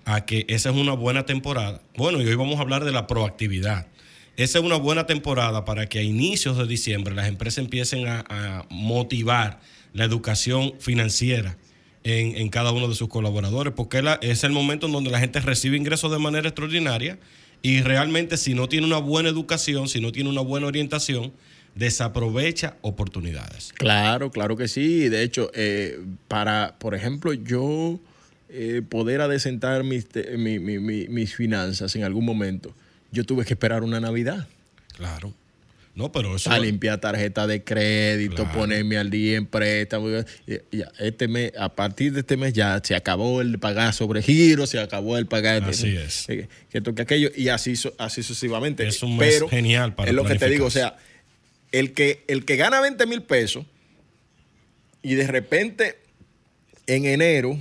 a 0.05 0.24
que 0.24 0.46
esa 0.48 0.70
es 0.70 0.76
una 0.76 0.92
buena 0.92 1.26
temporada. 1.26 1.83
Bueno, 1.96 2.22
y 2.22 2.26
hoy 2.26 2.35
vamos 2.37 2.59
a 2.59 2.62
hablar 2.62 2.85
de 2.85 2.92
la 2.92 3.07
proactividad. 3.07 3.88
Esa 4.37 4.59
es 4.61 4.64
una 4.64 4.76
buena 4.76 5.07
temporada 5.07 5.64
para 5.64 5.87
que 5.87 5.98
a 5.98 6.03
inicios 6.03 6.57
de 6.57 6.66
diciembre 6.66 7.14
las 7.14 7.29
empresas 7.29 7.59
empiecen 7.59 8.07
a 8.07 8.64
motivar 8.70 9.61
la 9.92 10.05
educación 10.05 10.74
financiera 10.79 11.59
en, 12.05 12.37
en 12.37 12.49
cada 12.49 12.73
uno 12.73 12.89
de 12.89 12.95
sus 12.95 13.09
colaboradores, 13.09 13.73
porque 13.75 14.03
la- 14.03 14.19
es 14.23 14.43
el 14.45 14.53
momento 14.53 14.87
en 14.87 14.93
donde 14.93 15.11
la 15.11 15.21
gente 15.21 15.41
recibe 15.41 15.77
ingresos 15.77 16.11
de 16.11 16.19
manera 16.19 16.49
extraordinaria 16.49 17.19
y 17.63 17.83
realmente 17.83 18.37
si 18.37 18.55
no 18.55 18.69
tiene 18.69 18.87
una 18.87 18.99
buena 18.99 19.29
educación, 19.29 19.89
si 19.89 20.01
no 20.01 20.13
tiene 20.13 20.31
una 20.31 20.41
buena 20.41 20.67
orientación, 20.67 21.33
desaprovecha 21.75 22.77
oportunidades. 22.83 23.73
Claro, 23.75 24.31
claro 24.31 24.57
que 24.57 24.69
sí. 24.69 25.09
De 25.09 25.23
hecho, 25.23 25.51
eh, 25.55 25.99
para, 26.29 26.77
por 26.79 26.95
ejemplo, 26.95 27.33
yo 27.33 27.99
eh, 28.49 28.83
poder 28.89 29.21
adecentar 29.21 29.85
mis, 29.85 30.09
te- 30.09 30.37
mi- 30.37 30.59
mi- 30.59 30.79
mi- 30.79 31.07
mis 31.09 31.35
finanzas 31.35 31.95
en 31.97 32.03
algún 32.05 32.25
momento, 32.25 32.75
yo 33.13 33.25
tuve 33.25 33.45
que 33.45 33.55
esperar 33.55 33.83
una 33.85 34.01
Navidad. 34.01 34.49
Claro. 34.97 35.33
No, 35.94 36.12
pero 36.12 36.37
eso... 36.37 36.50
a 36.50 36.59
limpiar 36.59 37.00
tarjeta 37.00 37.46
de 37.46 37.64
crédito, 37.64 38.37
Claro. 38.44 38.53
ponerme 38.53 38.96
al 38.96 39.11
día 39.11 39.37
en 39.37 39.46
préstamo. 39.46 40.09
Este 40.98 41.29
mes, 41.29 41.53
a 41.59 41.74
partir 41.74 42.12
de 42.12 42.20
este 42.20 42.37
mes 42.37 42.53
ya 42.53 42.81
se 42.83 42.94
acabó 42.94 43.40
el 43.40 43.59
pagar 43.59 43.92
sobre 43.92 44.22
giro, 44.22 44.66
se 44.66 44.79
acabó 44.79 45.18
el 45.18 45.26
pagar. 45.26 45.64
Así 45.64 45.96
es. 45.96 46.26
Que, 46.26 46.48
que 46.70 47.03
aquello, 47.03 47.31
y 47.37 47.48
así, 47.48 47.74
así 47.98 48.22
sucesivamente. 48.22 48.87
Es 48.87 49.03
un 49.03 49.16
mes 49.16 49.35
Pero 49.35 49.48
genial 49.48 49.94
para 49.94 50.09
Es 50.09 50.14
lo 50.14 50.24
que 50.24 50.37
te 50.37 50.48
digo, 50.48 50.66
o 50.66 50.70
sea, 50.70 50.96
el 51.72 51.92
que, 51.92 52.24
el 52.29 52.44
que 52.44 52.57
gana 52.57 52.81
20 52.81 53.07
mil 53.07 53.22
pesos 53.22 53.66
y 55.03 55.14
de 55.14 55.26
repente 55.26 55.98
en 56.87 57.05
enero 57.05 57.59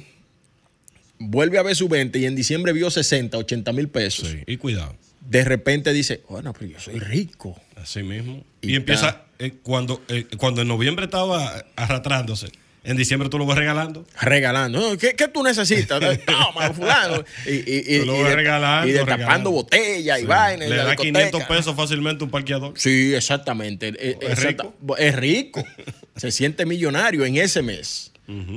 vuelve 1.19 1.57
a 1.57 1.63
ver 1.63 1.75
su 1.75 1.89
20 1.89 2.17
y 2.19 2.25
en 2.25 2.35
diciembre 2.35 2.73
vio 2.73 2.89
60, 2.89 3.37
80 3.37 3.73
mil 3.73 3.89
pesos, 3.89 4.27
Sí, 4.29 4.43
y 4.47 4.57
cuidado. 4.57 4.95
De 5.29 5.43
repente 5.43 5.93
dice, 5.93 6.21
bueno, 6.29 6.53
pero 6.53 6.71
yo 6.71 6.79
soy 6.79 6.99
rico. 6.99 7.55
Así 7.75 8.01
mismo. 8.03 8.43
Y 8.61 8.71
Y, 8.73 8.75
empieza, 8.75 9.23
eh, 9.37 9.53
cuando, 9.63 10.01
eh, 10.09 10.25
cuando 10.37 10.61
en 10.61 10.67
noviembre 10.67 11.05
estaba 11.05 11.65
arrastrándose, 11.75 12.47
en 12.83 12.97
diciembre 12.97 13.29
tú 13.29 13.37
lo 13.37 13.45
vas 13.45 13.57
regalando. 13.57 14.05
regalando. 14.21 14.97
¿Qué, 14.97 15.13
qué 15.15 15.27
tú 15.27 15.43
necesitas? 15.43 15.99
Toma, 16.25 16.73
fulano. 16.73 17.23
Y, 17.45 17.51
y, 17.51 17.83
y, 17.95 17.99
Tú 17.99 18.05
lo 18.07 18.15
y 18.15 18.21
vas 18.21 18.29
de- 18.29 18.35
regalando, 18.35 18.87
y 18.87 18.91
destapando 18.93 19.51
botellas 19.51 20.17
y 20.17 20.21
Sí. 20.21 20.27
vainas. 20.27 20.63
en 20.65 20.69
Le 20.71 20.75
da 20.77 20.85
discoteca. 20.91 21.19
500 21.19 21.43
pesos 21.43 21.75
fácilmente 21.75 22.23
un 22.23 22.31
parqueador. 22.31 22.73
Sí, 22.77 23.13
exactamente. 23.13 23.89
Eh, 23.89 24.17
¿Es 24.21 24.29
exacta- 24.39 24.63
rico? 24.63 24.97
Es 24.97 25.15
rico. 25.15 25.63
Se 26.15 26.31
siente 26.31 26.65
millonario 26.65 27.23
en 27.25 27.37
ese 27.37 27.61
mes. 27.61 28.11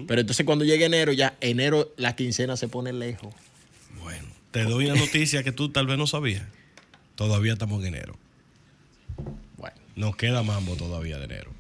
Pero 0.06 0.20
entonces 0.20 0.44
cuando 0.44 0.66
llega 0.66 0.84
enero, 0.84 1.12
ya 1.12 1.34
enero 1.40 1.94
la 1.96 2.14
quincena 2.14 2.58
se 2.58 2.68
pone 2.68 2.92
lejos. 2.92 3.34
Bueno, 4.02 4.28
te 4.50 4.64
doy 4.64 4.84
una 4.86 4.96
noticia 5.00 5.42
que 5.42 5.50
tú 5.52 5.70
tal 5.70 5.86
vez 5.86 5.96
no 5.96 6.06
sabías. 6.06 6.42
Todavía 7.14 7.52
estamos 7.52 7.80
en 7.82 7.94
enero. 7.94 8.16
Bueno, 9.56 9.76
Nos 9.96 10.16
queda 10.16 10.42
mambo 10.42 10.76
todavía 10.76 11.18
de 11.18 11.24
enero. 11.24 11.50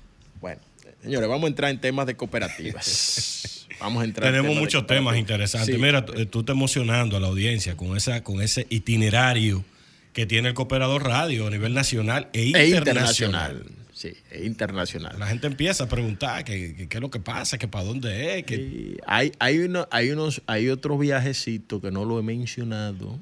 bueno. 0.40 0.60
Señores, 1.02 1.28
vamos 1.28 1.44
a 1.44 1.48
entrar 1.48 1.70
en 1.72 1.80
temas 1.80 2.06
de 2.06 2.14
cooperativas. 2.14 3.66
Vamos 3.80 4.02
a 4.02 4.04
entrar 4.04 4.28
en 4.28 4.32
Tenemos 4.34 4.50
temas 4.50 4.54
de 4.56 4.60
muchos 4.60 4.86
temas 4.86 5.16
interesantes. 5.16 5.74
Sí. 5.74 5.80
Mira, 5.82 6.06
tú, 6.06 6.12
eh, 6.12 6.26
tú 6.26 6.40
estás 6.40 6.54
emocionando 6.54 7.16
a 7.16 7.20
la 7.20 7.26
audiencia 7.26 7.76
con, 7.76 7.96
esa, 7.96 8.22
con 8.22 8.40
ese 8.40 8.68
itinerario 8.70 9.64
que 10.12 10.26
tiene 10.26 10.50
el 10.50 10.54
Cooperador 10.54 11.02
Radio 11.02 11.48
a 11.48 11.50
nivel 11.50 11.74
nacional 11.74 12.28
e 12.32 12.52
E 12.54 12.68
internacional. 12.68 13.64
Sí, 13.92 14.12
e 14.30 14.44
internacional. 14.44 15.16
La 15.18 15.26
gente 15.26 15.48
empieza 15.48 15.84
a 15.84 15.88
preguntar 15.88 16.44
qué 16.44 16.86
es 16.88 17.00
lo 17.00 17.10
que 17.10 17.18
pasa, 17.18 17.58
que 17.58 17.66
para 17.66 17.84
dónde 17.84 18.38
es. 18.38 18.44
Que... 18.44 18.54
Y 18.54 18.96
hay, 19.04 19.32
hay, 19.40 19.58
uno- 19.58 19.88
hay, 19.90 20.10
unos, 20.10 20.40
hay 20.46 20.68
otros 20.68 21.00
viajecitos 21.00 21.82
que 21.82 21.90
no 21.90 22.04
lo 22.04 22.20
he 22.20 22.22
mencionado. 22.22 23.18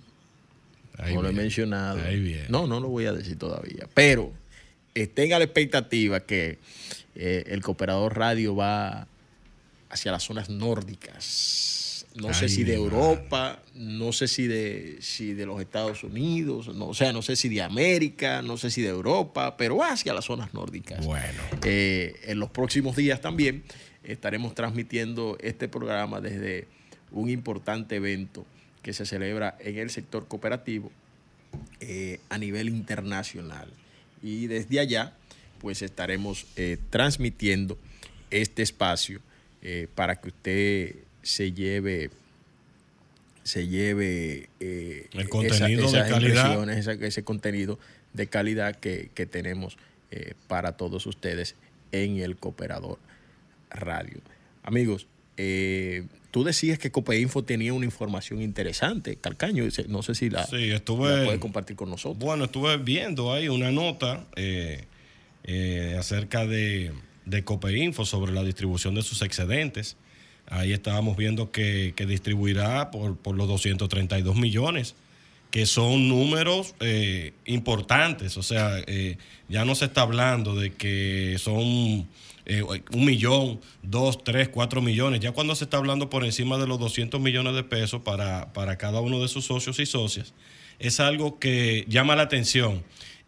Ahí 1.03 1.15
no 1.15 1.23
lo 1.23 1.29
he 1.29 1.33
mencionado. 1.33 2.01
Ahí 2.05 2.21
viene. 2.21 2.47
No, 2.49 2.67
no 2.67 2.81
lo 2.81 2.89
voy 2.89 3.07
a 3.07 3.13
decir 3.13 3.39
todavía. 3.39 3.89
Pero 3.95 4.33
estén 4.95 5.33
a 5.33 5.39
la 5.39 5.45
expectativa 5.45 6.21
que 6.21 6.59
eh, 7.15 7.45
el 7.49 7.63
Cooperador 7.63 8.17
Radio 8.17 8.55
va 8.57 9.07
hacia 9.89 10.13
las 10.13 10.23
zonas 10.23 10.49
nórdicas. 10.49 12.07
No 12.15 12.35
sé 12.35 12.49
si 12.49 12.65
de 12.65 12.75
Europa, 12.75 13.63
no 13.75 14.13
sé 14.13 14.27
si 14.27 14.49
de, 14.49 14.97
si 15.01 15.33
de 15.33 15.47
los 15.47 15.61
Estados 15.61 16.03
Unidos, 16.03 16.75
no, 16.75 16.89
o 16.89 16.95
sea, 16.95 17.13
no 17.13 17.23
sé 17.23 17.37
si 17.37 17.49
de 17.49 17.63
América, 17.63 18.43
no 18.43 18.57
sé 18.57 18.71
si 18.71 18.83
de 18.83 18.89
Europa, 18.89 19.57
pero 19.57 19.83
hacia 19.85 20.13
las 20.13 20.25
zonas 20.25 20.53
nórdicas. 20.53 21.07
Bueno. 21.07 21.41
Eh, 21.65 22.17
en 22.25 22.41
los 22.41 22.51
próximos 22.51 22.97
días 22.97 23.21
también 23.21 23.63
estaremos 24.03 24.55
transmitiendo 24.57 25.39
este 25.41 25.69
programa 25.69 26.21
desde 26.21 26.67
un 27.13 27.31
importante 27.31 27.97
evento 27.97 28.45
que 28.83 28.93
se 28.93 29.05
celebra 29.07 29.57
en 29.61 29.79
el 29.79 29.91
sector 29.91 30.27
cooperativo 30.29 30.91
eh, 31.81 32.21
a 32.29 32.39
nivel 32.39 32.69
internacional. 32.69 33.69
Y 34.23 34.47
desde 34.47 34.81
allá, 34.81 35.15
pues 35.61 35.83
estaremos 35.83 36.47
eh, 36.57 36.79
transmitiendo 36.91 37.79
este 38.31 38.63
espacio 38.63 39.21
eh, 39.63 39.89
para 39.95 40.21
que 40.21 40.29
usted 40.29 40.95
se 41.23 41.53
lleve 41.53 42.11
se 43.43 43.67
lleve 43.67 44.49
El 44.61 45.29
contenido 45.29 45.91
de 45.91 46.09
calidad. 46.09 46.71
esa- 46.71 46.93
ese 46.93 47.25
contenido 47.25 47.79
de 48.13 48.27
calidad 48.29 48.77
que, 48.77 49.11
tenemos 49.31 49.77
eh, 50.11 50.35
para 50.47 50.77
todos 50.77 51.07
ustedes 51.07 51.57
en 51.93 52.19
el 52.19 52.37
Cooperador 52.37 52.99
Radio. 53.71 54.21
Amigos, 54.63 55.07
eh, 55.37 56.05
tú 56.31 56.45
decías 56.45 56.79
que 56.79 56.91
Copeinfo 56.91 57.45
tenía 57.45 57.73
una 57.73 57.85
información 57.85 58.41
interesante, 58.43 59.17
Calcaño, 59.17 59.65
no 59.89 60.03
sé 60.03 60.15
si 60.15 60.31
la, 60.31 60.47
sí, 60.47 60.71
estuve, 60.71 61.25
puedes 61.25 61.41
compartir 61.41 61.77
con 61.77 61.91
nosotros. 61.91 62.19
Bueno, 62.19 62.45
estuve 62.45 62.77
viendo 62.79 63.33
ahí 63.33 63.49
una 63.49 63.71
nota 63.71 64.27
eh, 64.37 65.97
acerca 65.99 66.47
de, 66.47 66.93
de 67.25 67.45
Copeinfo 67.45 68.05
sobre 68.05 68.33
la 68.33 68.43
distribución 68.43 68.95
de 68.95 69.03
sus 69.03 69.23
excedentes. 69.23 69.97
Ahí 70.47 70.73
estábamos 70.73 71.17
viendo 71.17 71.53
que, 71.53 71.95
distribuirá 72.07 72.91
por, 72.91 73.17
por, 73.17 73.37
los 73.37 73.47
232 73.49 74.37
millones, 74.37 74.97
que 75.51 75.65
son 75.65 76.09
números 76.09 76.75
eh, 76.81 77.33
importantes. 77.47 78.37
O 78.37 78.43
sea, 78.43 78.79
eh, 78.87 79.17
ya 79.49 79.65
no 79.65 79.75
se 79.75 79.87
está 79.87 80.03
hablando 80.03 80.57
de 80.57 80.73
que 80.73 81.37
son 81.39 82.09
eh, 82.51 82.63
un 82.63 83.05
millón, 83.05 83.61
dos, 83.83 84.25
tres, 84.25 84.49
cuatro 84.49 84.83
millones. 84.83 85.21
Ya 85.21 85.33
cuando 85.33 85.55
se 85.55 85.65
está 85.65 85.77
hablando 85.77 86.11
por 86.11 86.25
encima 86.25 86.59
de 86.59 86.67
los 86.67 86.79
200 86.81 87.21
millones 87.21 87.55
de 87.55 87.63
pesos 87.63 88.03
para, 88.03 88.53
para 88.53 88.77
cada 88.77 89.01
uno 89.01 89.21
de 89.23 89.29
sus 89.29 89.45
socios 89.45 89.79
y 89.79 89.87
socias, 89.87 90.35
es 90.79 90.99
algo 90.99 91.39
que 91.39 91.85
llama 91.89 92.17
la 92.17 92.23
atención. 92.23 92.83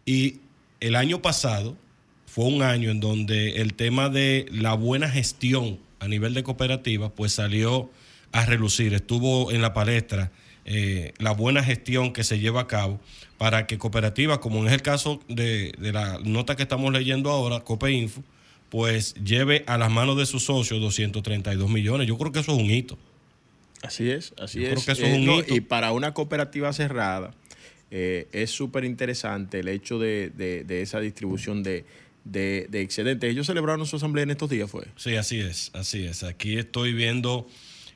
Y 0.05 0.39
el 0.79 0.95
año 0.95 1.21
pasado 1.21 1.77
fue 2.25 2.45
un 2.45 2.61
año 2.61 2.91
en 2.91 2.99
donde 2.99 3.61
el 3.61 3.73
tema 3.75 4.09
de 4.09 4.45
la 4.51 4.73
buena 4.73 5.09
gestión 5.09 5.79
a 5.99 6.07
nivel 6.09 6.33
de 6.33 6.43
cooperativa, 6.43 7.09
pues 7.09 7.31
salió 7.31 7.89
a 8.33 8.45
relucir, 8.45 8.93
estuvo 8.93 9.51
en 9.51 9.61
la 9.61 9.73
palestra 9.73 10.31
eh, 10.65 11.13
la 11.17 11.31
buena 11.31 11.63
gestión 11.63 12.11
que 12.11 12.23
se 12.23 12.39
lleva 12.39 12.61
a 12.61 12.67
cabo 12.67 12.99
para 13.37 13.67
que 13.67 13.77
cooperativas, 13.77 14.39
como 14.39 14.65
es 14.65 14.73
el 14.73 14.81
caso 14.81 15.21
de, 15.29 15.73
la 15.79 16.19
nota 16.23 16.55
que 16.55 16.63
estamos 16.63 16.91
leyendo 16.91 17.29
ahora, 17.29 17.61
Copeinfo, 17.61 18.23
pues 18.73 19.13
lleve 19.23 19.63
a 19.67 19.77
las 19.77 19.91
manos 19.91 20.17
de 20.17 20.25
sus 20.25 20.45
socios 20.45 20.81
232 20.81 21.69
millones. 21.69 22.07
Yo 22.07 22.17
creo 22.17 22.31
que 22.31 22.39
eso 22.39 22.53
es 22.53 22.57
un 22.57 22.71
hito. 22.71 22.97
Así 23.83 24.09
es, 24.09 24.33
así 24.39 24.65
es. 24.65 24.87
Eh, 24.97 25.45
y 25.47 25.61
para 25.61 25.91
una 25.91 26.15
cooperativa 26.15 26.73
cerrada, 26.73 27.35
eh, 27.91 28.27
es 28.31 28.49
súper 28.49 28.83
interesante 28.83 29.59
el 29.59 29.67
hecho 29.67 29.99
de 29.99 30.65
esa 30.67 30.99
distribución 30.99 31.61
de, 31.61 31.85
de, 32.23 32.65
de 32.67 32.81
excedentes. 32.81 33.29
Ellos 33.29 33.45
celebraron 33.45 33.85
su 33.85 33.97
asamblea 33.97 34.23
en 34.23 34.31
estos 34.31 34.49
días, 34.49 34.71
¿fue? 34.71 34.85
Sí, 34.95 35.17
así 35.17 35.39
es, 35.39 35.69
así 35.73 36.05
es. 36.05 36.23
Aquí 36.23 36.57
estoy 36.57 36.93
viendo 36.93 37.47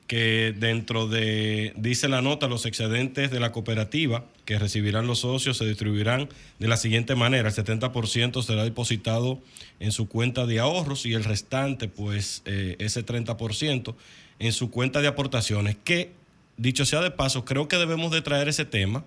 que 0.07 0.55
dentro 0.57 1.07
de, 1.07 1.73
dice 1.75 2.07
la 2.07 2.21
nota, 2.21 2.47
los 2.47 2.65
excedentes 2.65 3.29
de 3.29 3.39
la 3.39 3.51
cooperativa 3.51 4.25
que 4.45 4.57
recibirán 4.57 5.05
los 5.05 5.19
socios 5.19 5.57
se 5.57 5.65
distribuirán 5.65 6.29
de 6.59 6.67
la 6.67 6.77
siguiente 6.77 7.15
manera. 7.15 7.49
El 7.49 7.55
70% 7.55 8.41
será 8.41 8.63
depositado 8.63 9.41
en 9.79 9.91
su 9.91 10.07
cuenta 10.07 10.45
de 10.45 10.59
ahorros 10.59 11.05
y 11.05 11.13
el 11.13 11.25
restante, 11.25 11.89
pues 11.89 12.41
eh, 12.45 12.77
ese 12.79 13.05
30% 13.05 13.95
en 14.39 14.53
su 14.53 14.71
cuenta 14.71 15.01
de 15.01 15.07
aportaciones, 15.07 15.75
que, 15.83 16.11
dicho 16.55 16.85
sea 16.85 17.01
de 17.01 17.11
paso, 17.11 17.43
creo 17.43 17.67
que 17.67 17.77
debemos 17.77 18.11
de 18.11 18.21
traer 18.21 18.47
ese 18.47 18.65
tema 18.65 19.03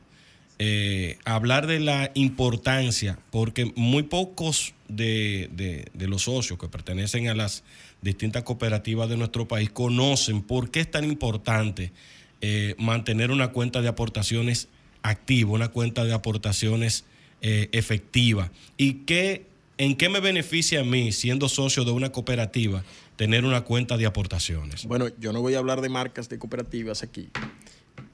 eh, 0.62 1.16
hablar 1.24 1.66
de 1.66 1.80
la 1.80 2.10
importancia, 2.12 3.18
porque 3.30 3.72
muy 3.76 4.02
pocos 4.02 4.74
de, 4.88 5.88
los 5.94 6.24
socios 6.24 6.58
que 6.58 6.68
pertenecen 6.68 7.28
a 7.28 7.34
las 7.34 7.64
distintas 8.02 8.42
cooperativas 8.42 9.08
de 9.08 9.16
nuestro 9.16 9.46
país 9.46 9.70
conocen 9.70 10.42
por 10.42 10.70
qué 10.70 10.80
es 10.80 10.90
tan 10.90 11.04
importante 11.04 11.92
eh, 12.40 12.74
mantener 12.78 13.30
una 13.30 13.48
cuenta 13.52 13.82
de 13.82 13.88
aportaciones 13.88 14.68
activa, 15.02 15.52
una 15.52 15.68
cuenta 15.68 16.04
de 16.04 16.12
aportaciones 16.12 17.04
eh, 17.42 17.68
efectiva. 17.72 18.50
¿Y 18.76 19.04
qué, 19.04 19.46
en 19.78 19.96
qué 19.96 20.08
me 20.08 20.20
beneficia 20.20 20.80
a 20.80 20.84
mí, 20.84 21.12
siendo 21.12 21.48
socio 21.48 21.84
de 21.84 21.90
una 21.90 22.12
cooperativa, 22.12 22.84
tener 23.16 23.44
una 23.44 23.62
cuenta 23.62 23.96
de 23.96 24.06
aportaciones? 24.06 24.86
Bueno, 24.86 25.08
yo 25.18 25.32
no 25.32 25.40
voy 25.42 25.54
a 25.54 25.58
hablar 25.58 25.80
de 25.80 25.88
marcas 25.88 26.28
de 26.28 26.38
cooperativas 26.38 27.02
aquí, 27.02 27.28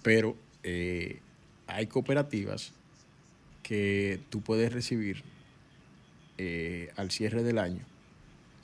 pero 0.02 0.36
hay 1.66 1.86
cooperativas 1.86 2.72
que 3.62 4.20
tú 4.30 4.42
puedes 4.42 4.72
recibir 4.72 5.22
eh, 6.38 6.90
al 6.96 7.10
cierre 7.10 7.42
del 7.42 7.58
año 7.58 7.84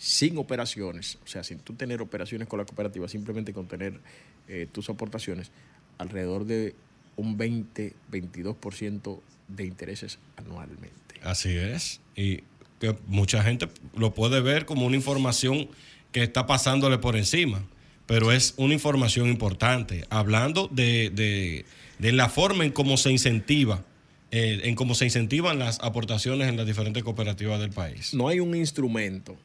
sin 0.03 0.37
operaciones, 0.39 1.19
o 1.25 1.27
sea, 1.27 1.45
sin 1.45 1.59
tú 1.59 1.75
tener 1.75 2.03
operaciones 2.03 2.49
con 2.49 2.59
la 2.59 2.65
cooperativa, 2.65 3.09
simplemente 3.09 3.53
con 3.53 3.67
tener 3.67 4.01
eh, 4.49 4.67
tus 4.71 4.89
aportaciones, 4.91 5.51
alrededor 5.99 6.45
de 6.45 6.75
un 7.17 7.37
20, 7.37 7.93
22% 8.11 9.21
de 9.49 9.65
intereses 9.65 10.19
anualmente. 10.37 11.21
Así 11.23 11.57
es. 11.57 12.01
Y 12.17 12.43
que 12.81 12.97
mucha 13.07 13.43
gente 13.43 13.69
lo 13.95 14.13
puede 14.13 14.41
ver 14.41 14.67
como 14.67 14.87
una 14.87 14.97
información 14.97 15.69
que 16.11 16.23
está 16.23 16.47
pasándole 16.47 16.99
por 16.99 17.17
encima, 17.17 17.63
pero 18.07 18.33
es 18.33 18.55
una 18.57 18.75
información 18.75 19.29
importante. 19.29 20.05
Hablando 20.11 20.69
de 20.69 21.65
de 22.03 22.11
la 22.11 22.29
forma 22.29 22.65
en 22.65 22.73
cómo 22.73 22.97
se 22.97 23.13
incentiva, 23.13 23.85
eh, 24.33 24.61
en 24.65 24.75
cómo 24.75 24.97
se 24.97 25.05
incentivan 25.05 25.61
las 25.61 25.79
aportaciones 25.81 26.49
en 26.49 26.57
las 26.57 26.67
diferentes 26.67 27.05
cooperativas 27.05 27.61
del 27.61 27.71
país. 27.71 28.13
No 28.13 28.27
hay 28.27 28.41
un 28.41 28.57
instrumento 28.57 29.37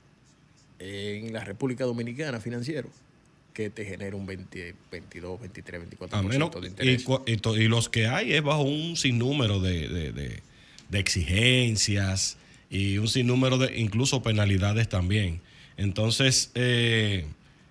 en 0.80 1.34
la 1.34 1.44
República 1.44 1.86
Dominicana 1.86 2.40
financiero 2.40 2.90
que 3.54 3.72
te 3.72 3.86
genere 3.86 4.16
un 4.16 4.28
20, 4.28 4.76
22, 4.92 5.42
23, 5.42 5.82
24% 5.90 6.60
de 6.60 6.68
interés. 6.68 7.06
Y, 7.26 7.68
los 7.68 7.90
que 7.90 8.06
hay 8.06 8.34
es 8.34 8.44
bajo 8.44 8.62
un 8.62 8.96
sinnúmero 8.96 9.60
de, 9.60 10.44
exigencias 10.92 12.38
y 12.70 13.00
un 13.00 13.08
sinnúmero 13.08 13.58
de 13.58 13.80
incluso 13.80 14.22
penalidades 14.22 14.88
también. 14.90 15.42
Entonces, 15.76 16.52
eh, 16.54 17.26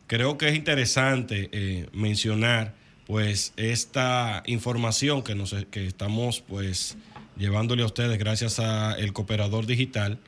creo 0.09 0.39
que 0.39 0.49
es 0.49 0.57
interesante 0.57 1.49
eh, 1.53 1.87
mencionar 1.93 2.75
pues 3.07 3.53
esta 3.57 4.43
información 4.47 5.23
que, 5.23 5.37
nos, 5.37 5.55
que 5.71 5.87
estamos 5.87 6.41
pues 6.41 6.97
llevándole 7.39 7.85
a 7.85 7.87
ustedes 7.87 8.19
gracias 8.19 8.59
a 8.59 8.95
el 8.95 9.13
cooperador 9.13 9.67
digital 9.67 10.19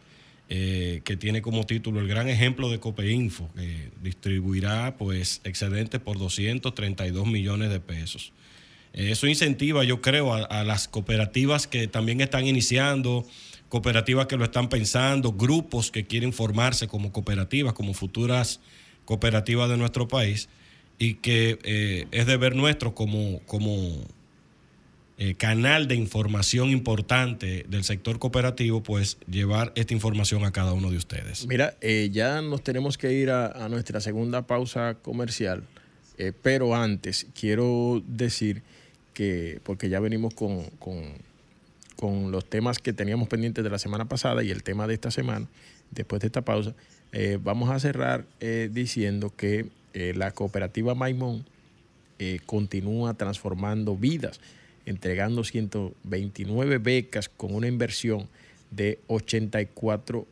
eh, 0.51 1.03
que 1.05 1.17
tiene 1.17 1.43
como 1.43 1.65
título 1.65 2.01
el 2.01 2.09
gran 2.09 2.29
ejemplo 2.29 2.71
de 2.71 2.81
Copeinfo 2.81 3.51
que 3.55 3.91
distribuirá 4.03 4.97
pues 4.97 5.43
excedentes 5.45 6.01
por 6.01 6.19
232 6.19 7.27
millones 7.27 7.71
de 7.71 7.81
pesos. 7.81 8.33
Eso 8.95 9.27
incentiva, 9.27 9.85
yo 9.85 10.01
creo, 10.01 10.33
a, 10.33 10.65
las 10.65 10.89
cooperativas 10.89 11.67
que 11.67 11.87
también 11.87 12.21
están 12.21 12.47
iniciando, 12.47 13.27
cooperativas 13.69 14.27
que 14.27 14.37
lo 14.37 14.45
están 14.45 14.69
pensando, 14.69 15.33
grupos 15.33 15.91
que 15.91 16.07
quieren 16.07 16.33
formarse 16.33 16.89
como 16.89 17.13
cooperativas, 17.13 17.75
como 17.75 17.93
futuras 17.93 18.61
cooperativas 19.05 19.69
de 19.69 19.77
nuestro 19.77 20.09
país, 20.09 20.49
y 20.99 21.15
que 21.15 21.59
eh, 21.63 22.07
es 22.11 22.27
deber 22.27 22.57
nuestro 22.57 22.95
como, 22.95 23.41
como 23.47 24.05
eh, 25.19 25.35
canal 25.35 25.89
de 25.89 25.97
información 25.97 26.71
importante 26.71 27.67
del 27.69 27.85
sector 27.85 28.19
cooperativo, 28.19 28.83
pues 28.83 29.19
llevar 29.31 29.73
esta 29.75 29.93
información 29.93 30.45
a 30.45 30.53
cada 30.53 30.73
uno 30.73 30.91
de 30.91 30.97
ustedes. 30.97 31.47
Mira, 31.47 31.77
eh, 31.81 32.09
ya 32.13 32.41
nos 32.41 32.63
tenemos 32.63 32.97
que 32.97 33.13
ir 33.13 33.31
a, 33.31 33.69
nuestra 33.69 34.01
segunda 34.01 34.47
pausa 34.47 34.95
comercial, 35.03 35.65
pero 36.43 36.75
antes 36.75 37.27
quiero 37.39 38.03
decir 38.07 38.63
que, 39.15 39.61
porque 39.63 39.89
ya 39.89 40.01
venimos 40.01 40.35
con, 40.35 40.65
con, 40.79 41.13
con, 41.97 42.33
los 42.33 42.45
temas 42.45 42.79
que 42.79 42.93
teníamos 42.93 43.29
pendientes 43.29 43.63
de 43.63 43.71
la 43.71 43.79
semana 43.79 44.07
pasada 44.07 44.43
y 44.43 44.51
el 44.51 44.63
tema 44.63 44.87
de 44.87 44.95
esta 44.95 45.11
semana, 45.11 45.47
después 45.91 46.21
de 46.21 46.27
esta 46.27 46.43
pausa, 46.43 46.75
vamos 47.43 47.71
a 47.71 47.79
cerrar 47.79 48.25
diciendo 48.71 49.33
que 49.37 49.67
eh, 49.95 50.13
la 50.15 50.31
cooperativa 50.31 50.95
Maimón 50.95 51.45
eh, 52.19 52.39
continúa 52.47 53.15
transformando 53.15 53.97
vidas, 53.97 54.41
entregando 54.89 55.45
129 55.45 56.79
becas 56.79 57.29
con 57.29 57.55
una 57.55 57.67
inversión 57.67 58.29
de 58.71 58.99
84 59.07 60.27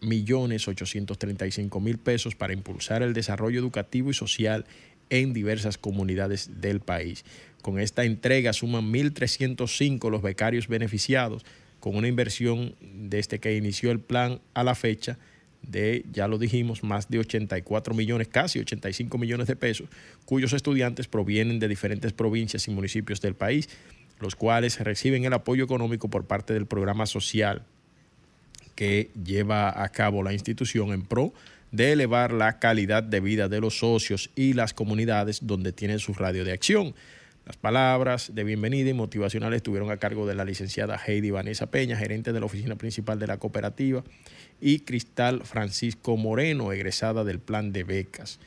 millones 0.00 0.66
835 0.66 1.80
mil 1.80 1.98
pesos 1.98 2.34
para 2.34 2.52
impulsar 2.52 3.02
el 3.02 3.12
desarrollo 3.12 3.60
educativo 3.60 4.10
y 4.10 4.14
social 4.14 4.66
en 5.10 5.32
diversas 5.32 5.78
comunidades 5.78 6.60
del 6.60 6.80
país. 6.80 7.24
Con 7.62 7.78
esta 7.78 8.04
entrega 8.04 8.52
suman 8.52 8.92
1.305 8.92 10.10
los 10.10 10.22
becarios 10.22 10.68
beneficiados, 10.68 11.44
con 11.80 11.96
una 11.96 12.08
inversión 12.08 12.74
desde 12.80 13.38
que 13.38 13.56
inició 13.56 13.90
el 13.90 14.00
plan 14.00 14.40
a 14.54 14.64
la 14.64 14.74
fecha 14.74 15.18
de, 15.62 16.04
ya 16.12 16.26
lo 16.28 16.38
dijimos, 16.38 16.82
más 16.82 17.08
de 17.08 17.20
84 17.20 17.94
millones, 17.94 18.28
casi 18.28 18.58
85 18.58 19.16
millones 19.18 19.46
de 19.46 19.56
pesos, 19.56 19.88
cuyos 20.24 20.52
estudiantes 20.52 21.06
provienen 21.08 21.60
de 21.60 21.68
diferentes 21.68 22.12
provincias 22.12 22.66
y 22.66 22.72
municipios 22.72 23.20
del 23.20 23.34
país, 23.34 23.68
los 24.22 24.36
cuales 24.36 24.78
reciben 24.80 25.24
el 25.24 25.32
apoyo 25.32 25.64
económico 25.64 26.08
por 26.08 26.24
parte 26.24 26.54
del 26.54 26.66
programa 26.66 27.06
social 27.06 27.64
que 28.74 29.10
lleva 29.24 29.82
a 29.82 29.88
cabo 29.90 30.22
la 30.22 30.32
institución 30.32 30.92
en 30.92 31.02
pro 31.02 31.32
de 31.72 31.92
elevar 31.92 32.32
la 32.32 32.58
calidad 32.58 33.02
de 33.02 33.20
vida 33.20 33.48
de 33.48 33.60
los 33.60 33.78
socios 33.78 34.30
y 34.36 34.52
las 34.52 34.74
comunidades 34.74 35.46
donde 35.46 35.72
tienen 35.72 35.98
su 35.98 36.14
radio 36.14 36.44
de 36.44 36.52
acción. 36.52 36.94
Las 37.46 37.56
palabras 37.56 38.34
de 38.34 38.44
bienvenida 38.44 38.90
y 38.90 38.94
motivacionales 38.94 39.56
estuvieron 39.56 39.90
a 39.90 39.96
cargo 39.96 40.26
de 40.26 40.34
la 40.34 40.44
licenciada 40.44 41.00
Heidi 41.04 41.30
Vanessa 41.30 41.70
Peña, 41.70 41.96
gerente 41.96 42.32
de 42.32 42.38
la 42.38 42.46
oficina 42.46 42.76
principal 42.76 43.18
de 43.18 43.26
la 43.26 43.38
cooperativa, 43.38 44.04
y 44.60 44.80
Cristal 44.80 45.42
Francisco 45.44 46.16
Moreno, 46.16 46.72
egresada 46.72 47.24
del 47.24 47.40
plan 47.40 47.72
de 47.72 47.82
becas. 47.82 48.38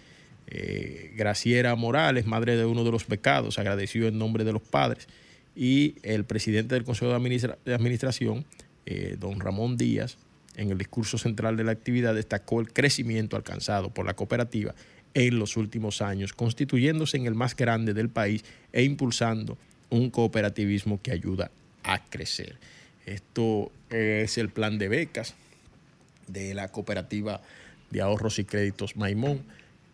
Eh, 0.47 1.11
Graciera 1.17 1.75
Morales, 1.75 2.25
madre 2.25 2.55
de 2.55 2.65
uno 2.65 2.83
de 2.83 2.91
los 2.91 3.07
becados, 3.07 3.59
agradeció 3.59 4.07
en 4.07 4.17
nombre 4.17 4.43
de 4.43 4.53
los 4.53 4.61
padres, 4.61 5.07
y 5.55 5.95
el 6.03 6.25
presidente 6.25 6.75
del 6.75 6.83
Consejo 6.83 7.11
de, 7.11 7.73
Administración, 7.73 8.45
eh, 8.85 9.15
don 9.19 9.39
Ramón 9.39 9.77
Díaz, 9.77 10.17
en 10.57 10.71
el 10.71 10.77
discurso 10.77 11.17
central 11.17 11.57
de 11.57 11.63
la 11.63 11.71
actividad 11.71 12.15
destacó 12.15 12.59
el 12.59 12.71
crecimiento 12.71 13.35
alcanzado 13.35 13.89
por 13.89 14.05
la 14.05 14.15
cooperativa 14.15 14.75
en 15.13 15.39
los 15.39 15.57
últimos 15.57 16.01
años, 16.01 16.33
constituyéndose 16.33 17.17
en 17.17 17.25
el 17.25 17.35
más 17.35 17.55
grande 17.55 17.93
del 17.93 18.09
país 18.09 18.43
e 18.73 18.83
impulsando 18.83 19.57
un 19.89 20.09
cooperativismo 20.09 21.01
que 21.01 21.11
ayuda 21.11 21.51
a 21.83 22.03
crecer. 22.03 22.57
Esto 23.05 23.71
es 23.89 24.37
el 24.37 24.49
plan 24.49 24.77
de 24.77 24.89
becas 24.89 25.35
de 26.27 26.53
la 26.53 26.69
cooperativa 26.69 27.41
de 27.91 28.01
ahorros 28.01 28.39
y 28.39 28.45
créditos 28.45 28.97
Maimón. 28.97 29.43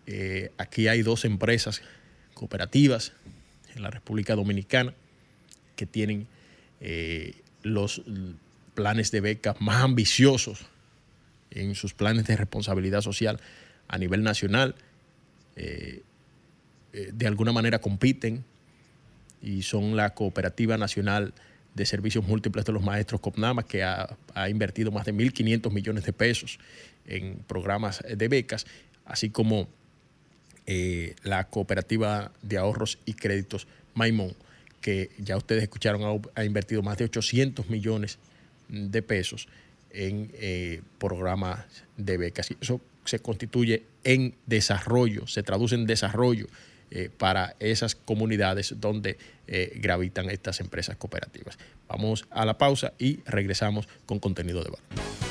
Eh, 0.07 0.51
aquí 0.57 0.87
hay 0.87 1.01
dos 1.01 1.25
empresas 1.25 1.81
cooperativas 2.33 3.13
en 3.75 3.83
la 3.83 3.91
República 3.91 4.35
Dominicana 4.35 4.93
que 5.81 5.87
tienen 5.87 6.27
eh, 6.79 7.33
los 7.63 8.03
planes 8.75 9.09
de 9.09 9.19
becas 9.19 9.59
más 9.59 9.83
ambiciosos 9.83 10.67
en 11.49 11.73
sus 11.73 11.95
planes 11.95 12.27
de 12.27 12.37
responsabilidad 12.37 13.01
social 13.01 13.39
a 13.87 13.97
nivel 13.97 14.21
nacional. 14.21 14.75
Eh, 15.55 16.03
eh, 16.93 17.09
de 17.11 17.25
alguna 17.25 17.51
manera 17.51 17.79
compiten 17.79 18.45
y 19.41 19.63
son 19.63 19.95
la 19.95 20.13
Cooperativa 20.13 20.77
Nacional 20.77 21.33
de 21.73 21.87
Servicios 21.87 22.27
Múltiples 22.27 22.63
de 22.63 22.73
los 22.73 22.83
Maestros 22.83 23.19
COPNAMA, 23.21 23.63
que 23.63 23.81
ha, 23.81 24.15
invertido 24.51 24.91
más 24.91 25.05
de 25.05 25.15
1.500 25.15 25.71
millones 25.71 26.05
de 26.05 26.13
pesos 26.13 26.59
en 27.07 27.37
programas 27.47 28.03
de 28.07 28.27
becas, 28.27 28.67
así 29.05 29.31
como 29.31 29.67
la 31.23 31.47
Cooperativa 31.49 32.31
de 32.43 32.59
Ahorros 32.59 32.99
y 33.05 33.15
Créditos 33.15 33.67
Maimón, 33.95 34.35
que 34.81 35.11
ya 35.17 35.37
ustedes 35.37 35.63
escucharon, 35.63 36.21
ha, 36.35 36.43
invertido 36.43 36.81
más 36.81 36.97
de 36.97 37.05
800 37.05 37.69
millones 37.69 38.17
de 38.67 39.01
pesos 39.01 39.47
en 39.91 40.31
programas 40.97 41.65
de 41.97 42.17
becas. 42.17 42.49
eso 42.59 42.81
se 43.05 43.19
constituye 43.19 43.83
en 44.03 44.35
desarrollo, 44.45 45.27
se 45.27 45.43
traduce 45.43 45.75
en 45.75 45.85
desarrollo 45.85 46.47
eh, 46.91 47.09
para 47.15 47.55
esas 47.59 47.95
comunidades 47.95 48.75
donde 48.79 49.17
eh, 49.47 49.73
gravitan 49.75 50.29
estas 50.29 50.59
empresas 50.59 50.97
cooperativas. 50.97 51.57
Vamos 51.87 52.25
a 52.29 52.45
la 52.45 52.57
pausa 52.57 52.93
y 52.99 53.21
regresamos 53.25 53.87
con 54.05 54.19
contenido 54.19 54.63
de 54.63 54.71
valor. 54.71 55.30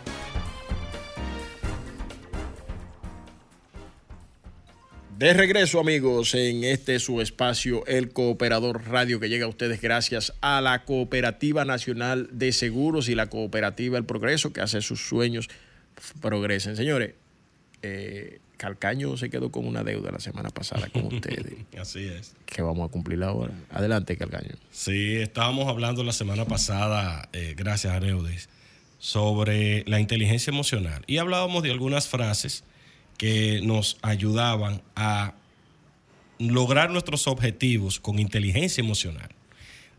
De 5.21 5.33
regreso, 5.33 5.79
amigos, 5.79 6.33
en 6.33 6.63
este 6.63 6.97
su 6.97 7.21
espacio, 7.21 7.85
el 7.85 8.09
Cooperador 8.09 8.87
Radio, 8.87 9.19
que 9.19 9.29
llega 9.29 9.45
a 9.45 9.49
ustedes 9.49 9.79
gracias 9.79 10.33
a 10.41 10.61
la 10.61 10.83
Cooperativa 10.83 11.63
Nacional 11.63 12.27
de 12.31 12.51
Seguros 12.51 13.07
y 13.07 13.13
la 13.13 13.27
Cooperativa 13.27 13.99
El 13.99 14.05
Progreso, 14.05 14.51
que 14.51 14.61
hace 14.61 14.81
sus 14.81 15.07
sueños 15.07 15.47
progresen. 16.21 16.75
Señores, 16.75 17.13
eh, 17.83 18.39
Calcaño 18.57 19.15
se 19.15 19.29
quedó 19.29 19.51
con 19.51 19.67
una 19.67 19.83
deuda 19.83 20.09
la 20.11 20.19
semana 20.19 20.49
pasada 20.49 20.87
con 20.87 21.05
ustedes. 21.05 21.53
Así 21.79 22.07
es. 22.07 22.33
Que 22.47 22.63
vamos 22.63 22.89
a 22.89 22.91
cumplir 22.91 23.21
ahora. 23.21 23.53
Adelante, 23.69 24.17
Calcaño. 24.17 24.55
Sí, 24.71 25.17
estábamos 25.17 25.67
hablando 25.67 26.03
la 26.03 26.13
semana 26.13 26.45
pasada, 26.45 27.29
eh, 27.31 27.53
gracias 27.55 27.93
a 27.93 27.99
Neudes, 27.99 28.49
sobre 28.97 29.83
la 29.85 29.99
inteligencia 29.99 30.49
emocional. 30.49 31.03
Y 31.05 31.17
hablábamos 31.17 31.61
de 31.61 31.69
algunas 31.69 32.07
frases 32.07 32.63
que 33.21 33.61
nos 33.61 33.99
ayudaban 34.01 34.81
a 34.95 35.35
lograr 36.39 36.89
nuestros 36.89 37.27
objetivos 37.27 37.99
con 37.99 38.17
inteligencia 38.17 38.81
emocional. 38.81 39.29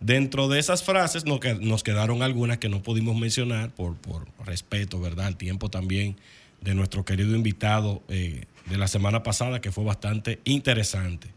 Dentro 0.00 0.48
de 0.48 0.58
esas 0.58 0.82
frases 0.82 1.24
nos, 1.24 1.84
quedaron 1.84 2.24
algunas 2.24 2.58
que 2.58 2.68
no 2.68 2.82
pudimos 2.82 3.14
mencionar 3.14 3.72
por, 3.72 3.94
por, 3.94 4.26
respeto, 4.44 5.00
¿verdad? 5.00 5.26
Al 5.26 5.36
tiempo 5.36 5.70
también 5.70 6.16
de 6.62 6.74
nuestro 6.74 7.04
querido 7.04 7.36
invitado 7.36 8.02
eh, 8.08 8.46
de 8.68 8.76
la 8.76 8.88
semana 8.88 9.22
pasada, 9.22 9.60
que 9.60 9.70
fue 9.70 9.84
bastante 9.84 10.40
interesante. 10.42 11.28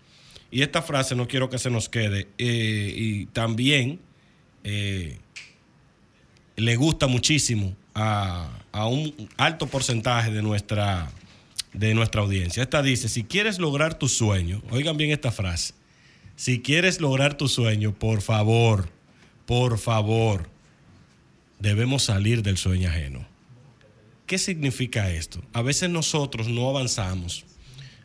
Y 0.49 0.63
esta 0.63 0.81
frase 0.81 1.13
no 1.13 1.27
quiero 1.27 1.51
que 1.51 1.59
se 1.59 1.69
nos 1.69 1.87
quede. 1.87 2.29
Eh, 2.39 2.95
y 2.97 3.25
también 3.27 3.99
eh, 4.63 5.19
le 6.55 6.75
gusta 6.77 7.05
muchísimo 7.05 7.75
a, 7.93 8.49
a 8.71 8.87
un 8.87 9.29
alto 9.37 9.67
porcentaje 9.67 10.31
de 10.31 10.41
nuestra 10.41 11.11
de 11.77 11.93
nuestra 11.93 12.21
audiencia. 12.21 12.63
Esta 12.63 12.81
dice, 12.81 13.09
si 13.09 13.23
quieres 13.23 13.59
lograr 13.59 13.99
tu 13.99 14.07
sueño, 14.07 14.61
oigan 14.71 14.97
bien 14.97 15.11
esta 15.11 15.31
frase, 15.31 15.73
si 16.35 16.61
quieres 16.61 16.99
lograr 16.99 17.35
tu 17.37 17.47
sueño, 17.47 17.93
por 17.93 18.21
favor, 18.21 18.89
por 19.45 19.77
favor, 19.77 20.49
debemos 21.59 22.03
salir 22.03 22.43
del 22.43 22.57
sueño 22.57 22.89
ajeno. 22.89 23.25
¿Qué 24.25 24.37
significa 24.37 25.11
esto? 25.11 25.43
A 25.53 25.61
veces 25.61 25.89
nosotros 25.89 26.47
no 26.47 26.69
avanzamos, 26.69 27.45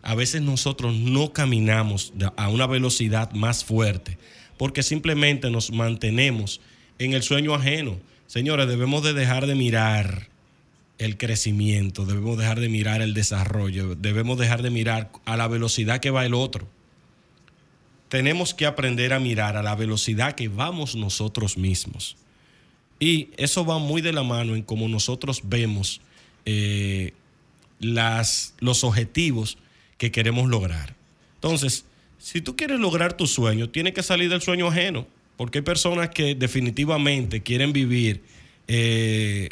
a 0.03 0.15
veces 0.15 0.43
nosotros 0.43 0.95
no 0.95 1.33
caminamos 1.33 2.13
a 2.37 2.49
una 2.49 2.67
velocidad 2.67 3.33
más 3.33 3.65
fuerte, 3.65 4.19
porque 4.59 4.83
simplemente 4.83 5.51
nos 5.51 5.73
mantenemos 5.73 6.61
en 6.99 7.15
el 7.15 7.23
sueño 7.23 7.55
ajeno. 7.55 7.99
Señores, 8.27 8.69
debemos 8.69 9.03
de 9.03 9.15
dejar 9.15 9.47
de 9.47 9.55
mirar 9.55 10.30
el 11.01 11.17
crecimiento, 11.17 12.05
debemos 12.05 12.37
dejar 12.37 12.61
de 12.61 12.69
mirar 12.69 13.01
el 13.01 13.15
desarrollo, 13.15 13.95
debemos 13.95 14.39
dejar 14.39 14.61
de 14.61 14.69
mirar 14.69 15.11
a 15.25 15.39
la 15.39 15.49
velocidad 15.49 15.99
que 15.99 16.11
va 16.11 16.27
el 16.27 16.35
otro. 16.35 16.69
Tenemos 18.11 18.53
que 18.53 18.67
aprender 18.67 19.15
a 19.15 19.19
mirar 19.19 19.57
a 19.57 19.63
la 19.63 19.75
velocidad 19.75 20.35
que 20.35 20.49
vamos 20.49 20.97
nosotros 20.97 21.57
mismos. 21.57 22.19
Y 22.99 23.31
eso 23.39 23.65
va 23.65 23.79
muy 23.79 24.03
de 24.03 24.13
la 24.13 24.23
mano 24.23 24.55
en 24.55 24.63
cómo 24.63 24.89
nosotros 24.89 25.41
vemos 25.45 26.03
eh, 26.45 27.15
las, 27.79 28.53
los 28.59 28.85
objetivos 28.85 29.57
que 29.97 30.13
queremos 30.13 30.51
lograr. 30.51 30.95
Entonces, 31.37 31.87
si 32.19 32.43
tú 32.43 32.57
quieres 32.57 32.79
lograr 32.79 33.17
tu 33.17 33.27
sueño, 33.27 33.71
tienes 33.71 33.95
que 33.95 34.03
salir 34.03 34.29
del 34.29 34.43
sueño 34.43 34.69
ajeno, 34.69 35.07
porque 35.39 35.59
hay 35.59 35.65
personas 35.65 36.11
que 36.11 36.35
definitivamente 36.35 37.43
quieren 37.43 37.73
vivir 37.73 38.23
eh, 38.69 39.49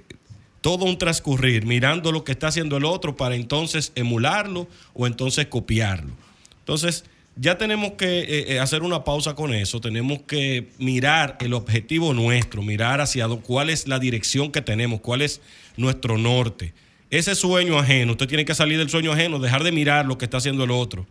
todo 0.61 0.85
un 0.85 0.99
transcurrir 0.99 1.67
mirando 1.67 2.13
lo 2.13 2.25
que 2.25 2.33
está 2.33 2.49
haciendo 2.49 2.77
el 2.77 2.85
otro 2.85 3.17
para 3.17 3.35
entonces 3.37 3.93
emularlo 3.95 4.69
o 4.95 5.07
entonces 5.07 5.47
copiarlo. 5.47 6.13
Entonces, 6.61 7.05
ya 7.37 7.57
tenemos 7.57 7.93
que 7.93 8.21
eh, 8.21 8.45
eh, 8.49 8.59
hacer 8.59 8.83
una 8.83 9.05
pausa 9.05 9.35
con 9.35 9.55
eso, 9.55 9.81
tenemos 9.81 10.23
que 10.23 10.71
mirar 10.79 11.37
el 11.41 11.55
objetivo 11.55 12.13
nuestro, 12.13 12.63
mirar 12.63 13.01
hacia 13.01 13.29
cuál 13.29 13.71
es 13.71 13.87
la 13.87 14.01
dirección 14.01 14.51
que 14.51 14.61
tenemos, 14.61 15.01
cuál 15.01 15.23
es 15.23 15.41
nuestro 15.77 16.19
norte. 16.19 16.75
Ese 17.11 17.35
sueño 17.35 17.79
ajeno, 17.79 18.13
usted 18.13 18.27
tiene 18.27 18.45
que 18.45 18.55
salir 18.55 18.77
del 18.77 18.91
sueño 18.91 19.13
ajeno, 19.13 19.39
dejar 19.39 19.63
de 19.63 19.73
mirar 19.73 20.05
lo 20.05 20.19
que 20.19 20.25
está 20.25 20.39
haciendo 20.39 20.65
el 20.65 20.73
otro. 20.73 21.07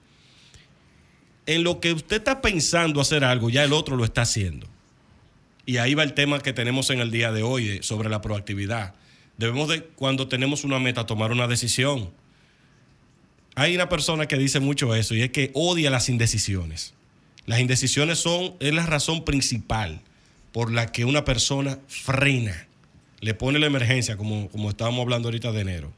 En 1.45 1.63
lo 1.63 1.79
que 1.79 1.93
usted 1.93 2.17
está 2.17 2.41
pensando 2.41 2.99
hacer 2.99 3.23
algo, 3.23 3.49
ya 3.49 3.63
el 3.63 3.71
otro 3.71 3.95
lo 3.95 4.03
está 4.03 4.23
haciendo. 4.23 4.67
Y 5.65 5.77
ahí 5.77 5.93
va 5.93 6.03
el 6.03 6.13
tema 6.13 6.39
que 6.39 6.51
tenemos 6.51 6.89
en 6.89 6.99
el 6.99 7.09
día 7.09 7.31
de 7.31 7.41
hoy 7.41 7.69
eh, 7.69 7.79
sobre 7.83 8.09
la 8.09 8.21
proactividad 8.21 8.93
Debemos 9.37 9.69
de, 9.69 9.83
cuando 9.83 10.27
tenemos 10.27 10.63
una 10.63 10.79
meta, 10.79 11.05
tomar 11.05 11.31
una 11.31 11.47
decisión. 11.47 12.09
Hay 13.55 13.75
una 13.75 13.89
persona 13.89 14.27
que 14.27 14.37
dice 14.37 14.59
mucho 14.59 14.93
eso 14.95 15.15
y 15.15 15.21
es 15.21 15.31
que 15.31 15.51
odia 15.53 15.89
las 15.89 16.09
indecisiones. 16.09 16.93
Las 17.45 17.59
indecisiones 17.59 18.19
son, 18.19 18.55
es 18.59 18.73
la 18.73 18.85
razón 18.85 19.23
principal 19.23 20.01
por 20.51 20.71
la 20.71 20.91
que 20.91 21.05
una 21.05 21.23
persona 21.23 21.79
frena, 21.87 22.67
le 23.19 23.33
pone 23.33 23.57
la 23.59 23.65
emergencia, 23.65 24.17
como, 24.17 24.49
como 24.49 24.69
estábamos 24.69 25.01
hablando 25.01 25.27
ahorita 25.27 25.51
de 25.51 25.61
enero. 25.61 25.93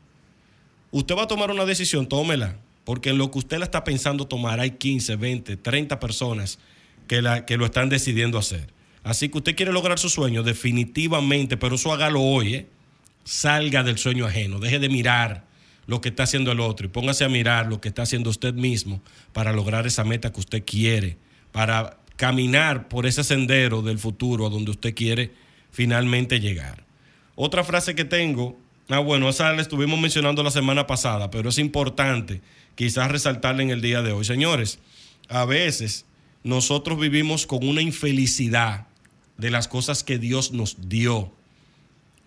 Usted 0.91 1.15
va 1.15 1.23
a 1.23 1.27
tomar 1.27 1.51
una 1.51 1.65
decisión, 1.65 2.07
tómela, 2.07 2.57
porque 2.83 3.09
en 3.09 3.17
lo 3.17 3.29
que 3.29 3.39
usted 3.39 3.57
la 3.57 3.65
está 3.65 3.83
pensando 3.83 4.27
tomar 4.27 4.59
hay 4.59 4.71
15, 4.71 5.15
20, 5.15 5.57
30 5.57 5.99
personas 5.99 6.59
que, 7.07 7.21
la, 7.21 7.45
que 7.45 7.57
lo 7.57 7.65
están 7.65 7.89
decidiendo 7.89 8.37
hacer. 8.37 8.73
Así 9.03 9.29
que 9.29 9.37
usted 9.37 9.55
quiere 9.55 9.71
lograr 9.71 9.99
su 9.99 10.09
sueño, 10.09 10.43
definitivamente, 10.43 11.57
pero 11.57 11.75
eso 11.75 11.93
hágalo 11.93 12.21
hoy, 12.21 12.55
¿eh? 12.55 12.67
Salga 13.23 13.83
del 13.83 13.97
sueño 13.97 14.25
ajeno, 14.25 14.59
deje 14.59 14.79
de 14.79 14.89
mirar 14.89 15.45
lo 15.87 16.01
que 16.01 16.09
está 16.09 16.23
haciendo 16.23 16.51
el 16.51 16.59
otro 16.59 16.85
y 16.85 16.89
póngase 16.89 17.25
a 17.25 17.29
mirar 17.29 17.67
lo 17.67 17.81
que 17.81 17.89
está 17.89 18.03
haciendo 18.03 18.29
usted 18.29 18.53
mismo 18.53 19.01
para 19.33 19.53
lograr 19.53 19.87
esa 19.87 20.03
meta 20.03 20.31
que 20.31 20.39
usted 20.39 20.63
quiere, 20.65 21.17
para 21.51 21.97
caminar 22.15 22.89
por 22.89 23.05
ese 23.05 23.23
sendero 23.23 23.81
del 23.81 23.97
futuro 23.97 24.45
a 24.45 24.49
donde 24.49 24.71
usted 24.71 24.93
quiere 24.93 25.31
finalmente 25.71 26.39
llegar. 26.39 26.85
Otra 27.35 27.63
frase 27.63 27.95
que 27.95 28.05
tengo, 28.05 28.59
ah 28.89 28.99
bueno, 28.99 29.29
esa 29.29 29.51
la 29.53 29.61
estuvimos 29.61 29.99
mencionando 29.99 30.43
la 30.43 30.51
semana 30.51 30.85
pasada, 30.85 31.31
pero 31.31 31.49
es 31.49 31.57
importante 31.57 32.41
quizás 32.75 33.09
resaltarla 33.09 33.63
en 33.63 33.69
el 33.69 33.81
día 33.81 34.01
de 34.01 34.11
hoy. 34.11 34.25
Señores, 34.25 34.79
a 35.27 35.45
veces 35.45 36.05
nosotros 36.43 36.99
vivimos 36.99 37.47
con 37.47 37.67
una 37.67 37.81
infelicidad 37.81 38.87
de 39.37 39.51
las 39.51 39.67
cosas 39.67 40.03
que 40.03 40.19
Dios 40.19 40.51
nos 40.51 40.89
dio. 40.89 41.33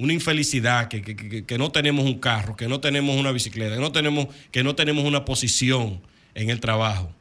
Una 0.02 0.12
infelicidad 0.12 0.88
que, 0.88 1.00
que, 1.00 1.44
que, 1.44 1.58
no 1.58 1.70
tenemos 1.70 2.04
un 2.04 2.18
carro, 2.18 2.56
que 2.56 2.66
no 2.66 2.80
tenemos 2.80 3.16
una 3.16 3.30
bicicleta, 3.30 3.76
que 3.76 3.80
no 3.80 3.92
tenemos, 3.92 4.26
que 4.50 4.64
no 4.64 4.74
tenemos 4.74 5.04
una 5.04 5.24
posición 5.24 6.00
en 6.34 6.50
el 6.50 6.58
trabajo. 6.58 7.14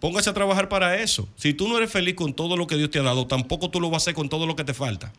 Póngase 0.00 0.30
a 0.30 0.32
trabajar 0.32 0.70
para 0.70 0.98
eso. 1.02 1.28
Si 1.36 1.52
tú 1.52 1.68
no 1.68 1.76
eres 1.76 1.90
feliz 1.90 2.14
con 2.14 2.32
todo 2.32 2.56
lo 2.56 2.66
que 2.66 2.76
Dios 2.76 2.90
te 2.90 3.00
ha 3.00 3.02
dado, 3.02 3.26
tampoco 3.26 3.70
tú 3.70 3.82
lo 3.82 3.90
vas 3.90 4.02
a 4.02 4.04
hacer 4.04 4.14
con 4.14 4.30
todo 4.30 4.46
lo 4.46 4.56
que 4.56 4.64
te 4.64 4.72
falta. 4.72 5.12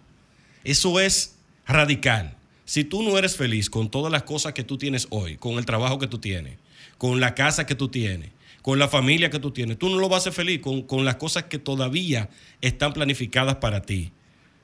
Eso 0.63 0.99
es 0.99 1.35
radical. 1.67 2.35
Si 2.65 2.83
tú 2.83 3.03
no 3.03 3.15
eres 3.15 3.37
feliz 3.37 3.69
con 3.69 3.91
todas 3.91 4.11
las 4.11 4.23
cosas 4.23 4.53
que 4.53 4.63
tú 4.63 4.79
tienes 4.79 5.05
hoy, 5.11 5.37
con 5.37 5.59
el 5.59 5.67
trabajo 5.67 5.99
que 5.99 6.07
tú 6.07 6.17
tienes, 6.17 6.57
con 6.97 7.19
la 7.19 7.35
casa 7.35 7.67
que 7.67 7.75
tú 7.75 7.89
tienes, 7.89 8.31
con 8.63 8.79
la 8.79 8.87
familia 8.87 9.29
que 9.29 9.39
tú 9.39 9.51
tienes, 9.51 9.77
tú 9.77 9.89
no 9.89 9.97
lo 9.97 10.09
vas 10.09 10.15
a 10.15 10.29
hacer 10.29 10.33
feliz 10.33 10.61
con, 10.61 10.81
con 10.81 11.05
las 11.05 11.17
cosas 11.17 11.43
que 11.43 11.59
todavía 11.59 12.29
están 12.61 12.93
planificadas 12.93 13.57
para 13.57 13.83
ti. 13.83 14.11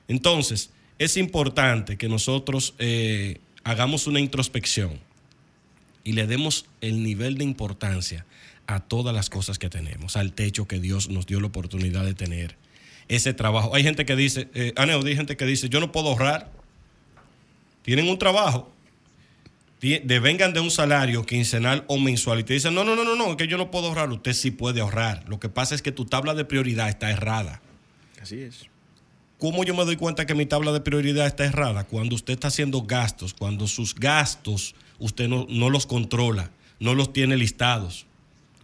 Entonces, 0.08 0.70
es 1.00 1.16
importante 1.16 1.96
que 1.96 2.10
nosotros 2.10 2.74
eh, 2.78 3.38
hagamos 3.64 4.06
una 4.06 4.20
introspección 4.20 5.00
y 6.04 6.12
le 6.12 6.26
demos 6.26 6.66
el 6.82 7.02
nivel 7.02 7.38
de 7.38 7.44
importancia 7.44 8.26
a 8.66 8.80
todas 8.80 9.14
las 9.14 9.30
cosas 9.30 9.58
que 9.58 9.70
tenemos, 9.70 10.18
al 10.18 10.34
techo 10.34 10.68
que 10.68 10.78
Dios 10.78 11.08
nos 11.08 11.26
dio 11.26 11.40
la 11.40 11.46
oportunidad 11.46 12.04
de 12.04 12.12
tener, 12.12 12.56
ese 13.08 13.32
trabajo. 13.32 13.74
Hay 13.74 13.82
gente 13.82 14.04
que 14.04 14.14
dice, 14.14 14.48
eh, 14.52 14.74
Aneo, 14.76 15.02
hay 15.04 15.16
gente 15.16 15.38
que 15.38 15.46
dice, 15.46 15.70
yo 15.70 15.80
no 15.80 15.90
puedo 15.90 16.10
ahorrar. 16.10 16.52
Tienen 17.82 18.06
un 18.06 18.18
trabajo, 18.18 18.70
devengan 19.80 20.52
de 20.52 20.60
un 20.60 20.70
salario 20.70 21.24
quincenal 21.24 21.82
o 21.88 21.98
mensual 21.98 22.40
y 22.40 22.44
te 22.44 22.52
dicen, 22.52 22.74
no, 22.74 22.84
no, 22.84 22.94
no, 22.94 23.04
no, 23.04 23.16
no, 23.16 23.38
que 23.38 23.48
yo 23.48 23.56
no 23.56 23.70
puedo 23.70 23.86
ahorrar. 23.86 24.10
Usted 24.10 24.34
sí 24.34 24.50
puede 24.50 24.82
ahorrar. 24.82 25.26
Lo 25.30 25.40
que 25.40 25.48
pasa 25.48 25.74
es 25.74 25.80
que 25.80 25.92
tu 25.92 26.04
tabla 26.04 26.34
de 26.34 26.44
prioridad 26.44 26.90
está 26.90 27.10
errada. 27.10 27.62
Así 28.20 28.42
es. 28.42 28.69
¿Cómo 29.40 29.64
yo 29.64 29.74
me 29.74 29.86
doy 29.86 29.96
cuenta 29.96 30.26
que 30.26 30.34
mi 30.34 30.44
tabla 30.44 30.70
de 30.70 30.82
prioridad 30.82 31.26
está 31.26 31.46
errada? 31.46 31.84
Cuando 31.84 32.14
usted 32.14 32.34
está 32.34 32.48
haciendo 32.48 32.82
gastos, 32.82 33.32
cuando 33.32 33.66
sus 33.66 33.94
gastos 33.94 34.74
usted 34.98 35.28
no, 35.28 35.46
no 35.48 35.70
los 35.70 35.86
controla, 35.86 36.50
no 36.78 36.94
los 36.94 37.14
tiene 37.14 37.38
listados. 37.38 38.04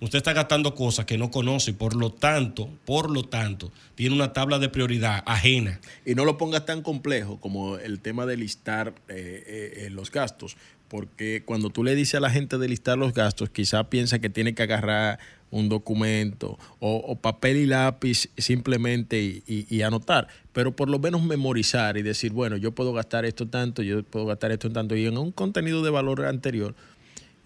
Usted 0.02 0.18
está 0.18 0.34
gastando 0.34 0.74
cosas 0.74 1.06
que 1.06 1.16
no 1.16 1.30
conoce 1.30 1.70
y 1.70 1.74
por 1.74 1.96
lo 1.96 2.10
tanto, 2.12 2.68
por 2.84 3.10
lo 3.10 3.24
tanto, 3.24 3.72
tiene 3.94 4.14
una 4.14 4.34
tabla 4.34 4.58
de 4.58 4.68
prioridad 4.68 5.22
ajena. 5.24 5.80
Y 6.04 6.14
no 6.14 6.26
lo 6.26 6.36
pongas 6.36 6.66
tan 6.66 6.82
complejo 6.82 7.40
como 7.40 7.78
el 7.78 8.00
tema 8.00 8.26
de 8.26 8.36
listar 8.36 8.92
eh, 9.08 9.86
eh, 9.86 9.88
los 9.90 10.10
gastos, 10.10 10.58
porque 10.88 11.42
cuando 11.44 11.70
tú 11.70 11.82
le 11.84 11.94
dices 11.94 12.16
a 12.16 12.20
la 12.20 12.30
gente 12.30 12.58
de 12.58 12.68
listar 12.68 12.98
los 12.98 13.12
gastos, 13.12 13.50
quizá 13.50 13.90
piensa 13.90 14.18
que 14.18 14.30
tiene 14.30 14.54
que 14.54 14.62
agarrar 14.62 15.18
un 15.50 15.68
documento 15.68 16.58
o, 16.80 17.16
papel 17.16 17.56
y 17.56 17.66
lápiz 17.66 18.28
simplemente 18.36 19.42
y, 19.46 19.82
anotar, 19.82 20.28
pero 20.52 20.74
por 20.74 20.88
lo 20.88 20.98
menos 20.98 21.22
memorizar 21.22 21.96
y 21.96 22.02
decir, 22.02 22.32
bueno, 22.32 22.56
yo 22.56 22.72
puedo 22.72 22.92
gastar 22.92 23.24
esto 23.24 23.46
tanto, 23.46 23.82
yo 23.82 24.02
puedo 24.02 24.26
gastar 24.26 24.52
esto 24.52 24.70
tanto, 24.70 24.96
y 24.96 25.06
en 25.06 25.16
un 25.18 25.32
contenido 25.32 25.82
de 25.82 25.90
valor 25.90 26.24
anterior, 26.24 26.74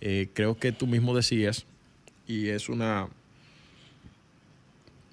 eh, 0.01 0.29
creo 0.33 0.59
que 0.59 0.73
tú 0.73 0.87
mismo 0.87 1.15
decías, 1.15 1.67
y 2.27 2.49
es 2.49 2.69
una, 2.69 3.09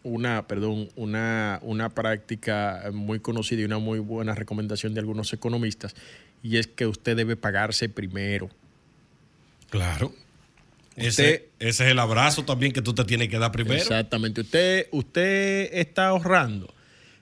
una, 0.03 0.47
perdón, 0.47 0.89
una, 0.95 1.59
una 1.63 1.89
práctica 1.89 2.89
muy 2.93 3.19
conocida 3.19 3.61
y 3.61 3.65
una 3.65 3.79
muy 3.79 3.99
buena 3.99 4.33
recomendación 4.33 4.93
de 4.93 5.01
algunos 5.01 5.33
economistas, 5.33 5.95
y 6.43 6.57
es 6.57 6.67
que 6.67 6.85
usted 6.85 7.15
debe 7.15 7.35
pagarse 7.35 7.89
primero. 7.89 8.49
Claro. 9.69 10.13
ese, 10.95 11.49
ese, 11.59 11.85
es 11.85 11.91
el 11.91 11.99
abrazo 11.99 12.45
también 12.45 12.71
que 12.71 12.81
tú 12.81 12.93
te 12.93 13.03
tienes 13.03 13.29
que 13.29 13.37
dar 13.37 13.51
primero. 13.51 13.81
Exactamente. 13.81 14.41
Usted, 14.41 14.87
usted 14.91 15.69
está 15.73 16.07
ahorrando, 16.07 16.73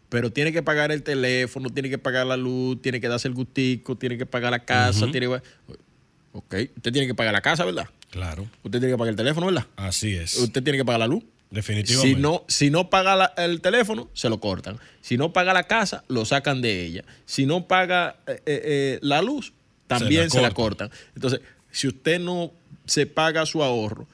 pero 0.09 0.32
tiene 0.32 0.51
que 0.51 0.61
pagar 0.61 0.91
el 0.91 1.03
teléfono, 1.03 1.70
tiene 1.70 1.89
que 1.89 1.97
pagar 1.97 2.28
la 2.28 2.38
luz, 2.38 2.82
tiene 2.82 3.01
que 3.01 3.07
darse 3.07 3.28
el 3.28 3.34
gustico, 3.34 3.97
tiene 3.97 4.18
que 4.18 4.26
pagar 4.26 4.51
la 4.51 4.63
casa, 4.63 5.09
tiene 5.11 5.28
Ok, 5.28 6.53
usted 6.76 6.91
tiene 6.91 7.07
que 7.07 7.16
pagar 7.16 7.34
la 7.34 7.41
casa, 7.41 7.63
¿verdad? 7.63 7.88
Claro. 8.09 8.43
Usted 8.63 8.80
tiene 8.80 8.93
que 8.93 8.97
pagar 8.97 9.11
el 9.11 9.16
teléfono, 9.16 9.47
¿verdad? 9.47 9.68
Así 9.78 10.16
es. 10.16 10.38
Usted 10.38 10.61
tiene 10.61 10.78
que 10.78 10.86
pagar 10.86 10.99
la 10.99 11.07
luz. 11.07 11.24
Definitivamente. 11.56 12.16
Si 12.16 12.22
no, 12.22 12.43
si 12.49 12.70
no 12.70 12.89
paga 12.89 13.34
el 13.38 13.62
teléfono, 13.62 14.10
se 14.14 14.28
lo 14.28 14.41
cortan. 14.41 14.78
Si 14.99 15.18
no 15.18 15.32
paga 15.32 15.53
la 15.53 15.64
casa, 15.64 16.03
lo 16.10 16.26
sacan 16.26 16.62
de 16.62 16.84
ella. 16.84 17.06
Si 17.26 17.45
no 17.45 17.66
paga 17.66 18.18
eh, 18.28 18.34
eh, 18.34 18.41
eh, 18.45 18.99
la 19.01 19.22
luz, 19.22 19.53
también 19.88 20.30
se 20.30 20.41
la, 20.41 20.51
cortan. 20.51 20.91
Entonces, 21.16 21.39
si 21.72 21.88
usted 21.88 22.20
no 22.20 22.51
se 22.86 23.06
paga 23.06 23.45
su 23.45 23.64
ahorro, 23.64 24.06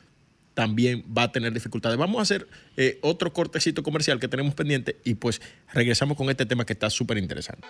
también 0.53 1.03
va 1.17 1.23
a 1.23 1.31
tener 1.31 1.51
dificultades. 1.51 1.97
Vamos 1.97 2.19
a 2.19 2.21
hacer 2.21 2.47
otro 3.01 3.33
cortecito 3.33 3.81
comercial 3.81 4.19
que 4.19 4.27
tenemos 4.27 4.53
pendiente 4.53 4.97
y 5.03 5.15
pues 5.15 5.41
regresamos 5.73 6.15
con 6.17 6.29
este 6.29 6.45
tema 6.45 6.63
que 6.63 6.73
está 6.73 6.91
súper 6.91 7.17
interesante. 7.17 7.67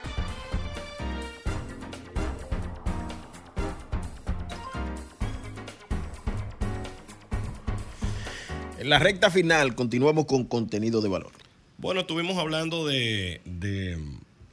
En 8.82 8.90
la 8.90 8.98
recta 8.98 9.30
final 9.30 9.76
continuamos 9.76 10.26
con 10.26 10.44
contenido 10.44 11.02
de 11.02 11.08
valor. 11.08 11.32
Bueno, 11.78 12.02
estuvimos 12.02 12.40
hablando 12.40 12.88
de, 12.88 13.40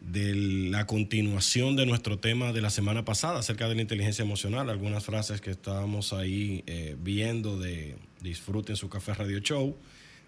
la 0.02 0.86
continuación 0.86 1.76
de 1.76 1.86
nuestro 1.86 2.18
tema 2.18 2.52
de 2.52 2.60
la 2.60 2.68
semana 2.68 3.06
pasada 3.06 3.38
acerca 3.38 3.70
de 3.70 3.74
la 3.74 3.80
inteligencia 3.80 4.22
emocional, 4.22 4.68
algunas 4.68 5.02
frases 5.02 5.40
que 5.40 5.50
estábamos 5.50 6.12
ahí 6.12 6.62
eh, 6.66 6.94
viendo 7.02 7.58
de 7.58 7.96
disfruten 8.20 8.76
su 8.76 8.90
café 8.90 9.14
radio 9.14 9.38
show. 9.38 9.74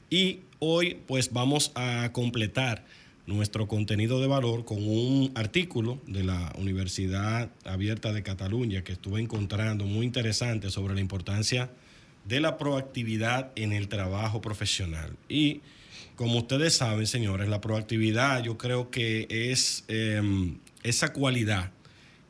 Y 0.08 0.38
hoy 0.60 0.96
pues 1.06 1.30
vamos 1.34 1.70
a 1.74 2.08
completar 2.14 2.86
nuestro 3.26 3.68
contenido 3.68 4.18
de 4.22 4.28
valor 4.28 4.64
con 4.64 4.78
un 4.78 5.30
artículo 5.34 5.98
de 6.06 6.24
la 6.24 6.54
Universidad 6.56 7.50
Abierta 7.66 8.14
de 8.14 8.22
Cataluña 8.22 8.82
que 8.82 8.92
estuve 8.92 9.20
encontrando 9.20 9.84
muy 9.84 10.06
interesante 10.06 10.70
sobre 10.70 10.94
la 10.94 11.00
importancia 11.02 11.68
de 12.24 12.40
la 12.40 12.58
proactividad 12.58 13.50
en 13.56 13.72
el 13.72 13.88
trabajo 13.88 14.40
profesional. 14.40 15.16
Y 15.28 15.62
como 16.16 16.38
ustedes 16.38 16.76
saben, 16.76 17.06
señores, 17.06 17.48
la 17.48 17.60
proactividad 17.60 18.42
yo 18.42 18.58
creo 18.58 18.90
que 18.90 19.26
es 19.30 19.84
em, 19.88 20.58
esa 20.82 21.12
cualidad 21.12 21.72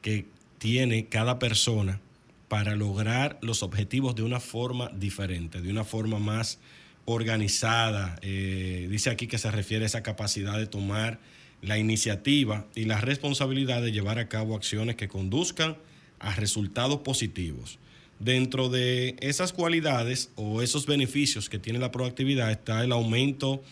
que 0.02 0.26
tiene 0.58 1.06
cada 1.06 1.38
persona 1.38 2.00
para 2.48 2.74
lograr 2.76 3.38
los 3.42 3.62
objetivos 3.62 4.14
de 4.14 4.22
una 4.22 4.40
forma 4.40 4.90
diferente, 4.94 5.60
de 5.60 5.70
una 5.70 5.84
forma 5.84 6.18
más 6.18 6.58
organizada. 7.04 8.16
Eh, 8.22 8.88
dice 8.90 9.10
aquí 9.10 9.26
que 9.26 9.38
se 9.38 9.50
refiere 9.50 9.84
a 9.84 9.86
esa 9.86 10.02
capacidad 10.02 10.58
de 10.58 10.66
tomar 10.66 11.20
la 11.62 11.78
iniciativa 11.78 12.66
y 12.74 12.84
la 12.84 13.00
responsabilidad 13.00 13.82
de 13.82 13.92
llevar 13.92 14.18
a 14.18 14.28
cabo 14.28 14.56
acciones 14.56 14.96
que 14.96 15.08
conduzcan 15.08 15.76
a 16.18 16.34
resultados 16.34 17.00
positivos. 17.00 17.78
Dentro 18.20 18.68
de 18.68 19.16
esas 19.20 19.54
cualidades 19.54 20.30
o 20.36 20.60
esos 20.60 20.84
beneficios 20.84 21.48
que 21.48 21.58
tiene 21.58 21.78
la 21.78 21.90
proactividad 21.90 22.50
está 22.50 22.84
el 22.84 22.92
aumento 22.92 23.62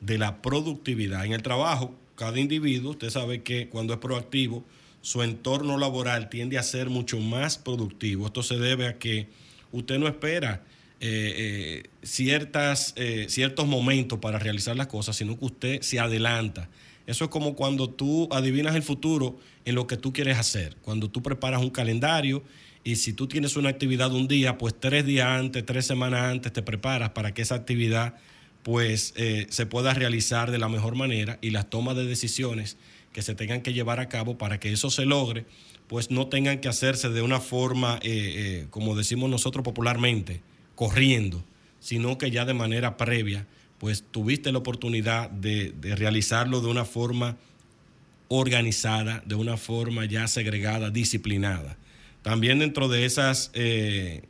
de 0.00 0.16
la 0.16 0.40
productividad. 0.40 1.26
En 1.26 1.34
el 1.34 1.42
trabajo, 1.42 1.94
cada 2.14 2.40
individuo, 2.40 2.92
usted 2.92 3.10
sabe 3.10 3.42
que 3.42 3.68
cuando 3.68 3.92
es 3.92 3.98
proactivo, 3.98 4.64
su 5.02 5.22
entorno 5.22 5.76
laboral 5.76 6.30
tiende 6.30 6.56
a 6.56 6.62
ser 6.62 6.88
mucho 6.88 7.20
más 7.20 7.58
productivo. 7.58 8.26
Esto 8.26 8.42
se 8.42 8.56
debe 8.58 8.86
a 8.88 8.98
que 8.98 9.28
usted 9.72 9.98
no 9.98 10.08
espera 10.08 10.64
eh, 11.00 11.34
eh, 11.36 11.90
ciertas, 12.02 12.94
eh, 12.96 13.26
ciertos 13.28 13.66
momentos 13.66 14.18
para 14.20 14.38
realizar 14.38 14.74
las 14.74 14.86
cosas, 14.86 15.16
sino 15.16 15.38
que 15.38 15.44
usted 15.44 15.82
se 15.82 16.00
adelanta. 16.00 16.70
Eso 17.06 17.24
es 17.24 17.30
como 17.30 17.54
cuando 17.54 17.90
tú 17.90 18.26
adivinas 18.32 18.74
el 18.74 18.82
futuro 18.82 19.38
en 19.66 19.74
lo 19.74 19.86
que 19.86 19.98
tú 19.98 20.14
quieres 20.14 20.38
hacer, 20.38 20.76
cuando 20.82 21.10
tú 21.10 21.22
preparas 21.22 21.60
un 21.60 21.70
calendario 21.70 22.42
y 22.88 22.96
si 22.96 23.12
tú 23.12 23.28
tienes 23.28 23.54
una 23.56 23.68
actividad 23.68 24.14
un 24.14 24.28
día, 24.28 24.56
pues 24.56 24.74
tres 24.80 25.04
días 25.04 25.26
antes, 25.26 25.66
tres 25.66 25.84
semanas 25.84 26.22
antes 26.22 26.54
te 26.54 26.62
preparas 26.62 27.10
para 27.10 27.34
que 27.34 27.42
esa 27.42 27.54
actividad 27.54 28.14
pues 28.62 29.12
eh, 29.18 29.46
se 29.50 29.66
pueda 29.66 29.92
realizar 29.92 30.50
de 30.50 30.56
la 30.56 30.70
mejor 30.70 30.94
manera 30.94 31.38
y 31.42 31.50
las 31.50 31.68
tomas 31.68 31.96
de 31.96 32.06
decisiones 32.06 32.78
que 33.12 33.20
se 33.20 33.34
tengan 33.34 33.60
que 33.60 33.74
llevar 33.74 34.00
a 34.00 34.08
cabo 34.08 34.38
para 34.38 34.58
que 34.58 34.72
eso 34.72 34.88
se 34.88 35.04
logre, 35.04 35.44
pues 35.86 36.10
no 36.10 36.28
tengan 36.28 36.60
que 36.60 36.68
hacerse 36.68 37.10
de 37.10 37.20
una 37.20 37.40
forma, 37.40 37.96
eh, 37.96 38.62
eh, 38.64 38.66
como 38.70 38.96
decimos 38.96 39.28
nosotros 39.28 39.62
popularmente, 39.62 40.40
corriendo, 40.74 41.44
sino 41.80 42.16
que 42.16 42.30
ya 42.30 42.46
de 42.46 42.54
manera 42.54 42.96
previa, 42.96 43.46
pues 43.76 44.02
tuviste 44.10 44.50
la 44.50 44.60
oportunidad 44.60 45.28
de, 45.28 45.72
de 45.72 45.94
realizarlo 45.94 46.62
de 46.62 46.68
una 46.68 46.86
forma 46.86 47.36
organizada, 48.28 49.22
de 49.26 49.34
una 49.34 49.58
forma 49.58 50.06
ya 50.06 50.26
segregada, 50.26 50.88
disciplinada. 50.88 51.76
También 52.28 52.58
dentro 52.58 52.88
de 52.88 53.06
esas 53.06 53.50
eh, 53.54 54.20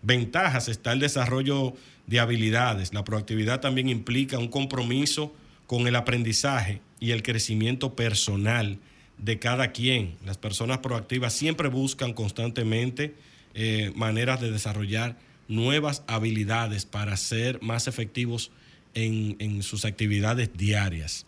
ventajas 0.00 0.66
está 0.68 0.94
el 0.94 1.00
desarrollo 1.00 1.74
de 2.06 2.18
habilidades. 2.18 2.94
La 2.94 3.04
proactividad 3.04 3.60
también 3.60 3.90
implica 3.90 4.38
un 4.38 4.48
compromiso 4.48 5.30
con 5.66 5.86
el 5.86 5.94
aprendizaje 5.94 6.80
y 7.00 7.10
el 7.10 7.22
crecimiento 7.22 7.94
personal 7.94 8.78
de 9.18 9.38
cada 9.38 9.72
quien. 9.72 10.16
Las 10.24 10.38
personas 10.38 10.78
proactivas 10.78 11.34
siempre 11.34 11.68
buscan 11.68 12.14
constantemente 12.14 13.14
eh, 13.52 13.92
maneras 13.94 14.40
de 14.40 14.50
desarrollar 14.50 15.18
nuevas 15.46 16.02
habilidades 16.06 16.86
para 16.86 17.14
ser 17.18 17.60
más 17.60 17.88
efectivos 17.88 18.52
en, 18.94 19.36
en 19.38 19.62
sus 19.62 19.84
actividades 19.84 20.48
diarias. 20.56 21.26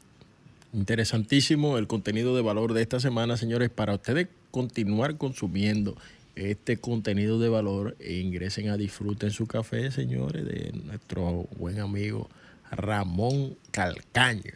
Interesantísimo 0.76 1.78
el 1.78 1.86
contenido 1.86 2.36
de 2.36 2.42
valor 2.42 2.74
de 2.74 2.82
esta 2.82 3.00
semana, 3.00 3.38
señores, 3.38 3.70
para 3.70 3.94
ustedes 3.94 4.28
continuar 4.50 5.16
consumiendo 5.16 5.96
este 6.34 6.76
contenido 6.76 7.40
de 7.40 7.48
valor 7.48 7.96
e 7.98 8.18
ingresen 8.18 8.68
a 8.68 8.76
Disfruten 8.76 9.30
su 9.30 9.46
café, 9.46 9.90
señores, 9.90 10.44
de 10.44 10.72
nuestro 10.84 11.48
buen 11.56 11.80
amigo 11.80 12.28
Ramón 12.70 13.56
Calcaño. 13.70 14.52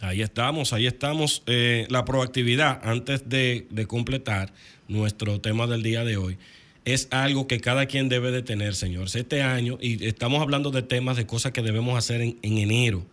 Ahí 0.00 0.22
estamos, 0.22 0.72
ahí 0.72 0.86
estamos. 0.86 1.42
Eh, 1.46 1.84
la 1.90 2.04
proactividad, 2.04 2.80
antes 2.84 3.28
de, 3.28 3.66
completar 3.88 4.52
nuestro 4.86 5.40
tema 5.40 5.66
del 5.66 5.82
día 5.82 6.04
de 6.04 6.16
hoy, 6.16 6.38
es 6.84 7.08
algo 7.10 7.48
que 7.48 7.58
cada 7.58 7.86
quien 7.86 8.08
debe 8.08 8.30
de 8.30 8.42
tener, 8.42 8.76
señores. 8.76 9.16
Este 9.16 9.42
año, 9.42 9.78
y 9.80 10.06
estamos 10.06 10.40
hablando 10.42 10.70
de 10.70 10.82
temas, 10.82 11.16
de 11.16 11.26
cosas 11.26 11.50
que 11.50 11.60
debemos 11.60 11.98
hacer 11.98 12.20
en, 12.20 12.38
enero. 12.40 13.04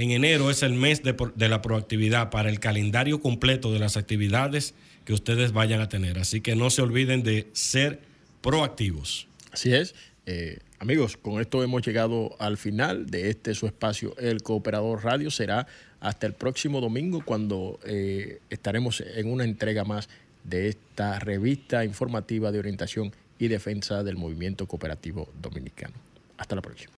En 0.00 0.12
enero 0.12 0.50
es 0.50 0.62
el 0.62 0.72
mes 0.72 1.02
de, 1.02 1.48
la 1.50 1.60
proactividad 1.60 2.30
para 2.30 2.48
el 2.48 2.58
calendario 2.58 3.20
completo 3.20 3.70
de 3.70 3.78
las 3.78 3.98
actividades 3.98 4.72
que 5.04 5.12
ustedes 5.12 5.52
vayan 5.52 5.82
a 5.82 5.90
tener. 5.90 6.18
Así 6.18 6.40
que 6.40 6.56
no 6.56 6.70
se 6.70 6.80
olviden 6.80 7.22
de 7.22 7.50
ser 7.52 8.00
proactivos. 8.40 9.28
Así 9.52 9.74
es. 9.74 9.94
Eh, 10.24 10.60
amigos, 10.78 11.18
con 11.18 11.38
esto 11.38 11.62
hemos 11.62 11.82
llegado 11.82 12.34
al 12.38 12.56
final 12.56 13.10
de 13.10 13.28
este 13.28 13.52
su 13.52 13.66
espacio, 13.66 14.16
El 14.16 14.42
Cooperador 14.42 15.04
Radio. 15.04 15.30
Será 15.30 15.66
hasta 16.00 16.26
el 16.26 16.32
próximo 16.32 16.80
domingo 16.80 17.22
cuando 17.22 17.78
eh, 17.84 18.40
estaremos 18.48 19.02
en 19.02 19.30
una 19.30 19.44
entrega 19.44 19.84
más 19.84 20.08
de 20.44 20.68
esta 20.68 21.18
revista 21.18 21.84
informativa 21.84 22.50
de 22.50 22.58
orientación 22.58 23.12
y 23.38 23.48
defensa 23.48 24.02
del 24.02 24.16
movimiento 24.16 24.64
cooperativo 24.66 25.28
dominicano. 25.42 25.92
Hasta 26.38 26.56
la 26.56 26.62
próxima. 26.62 26.88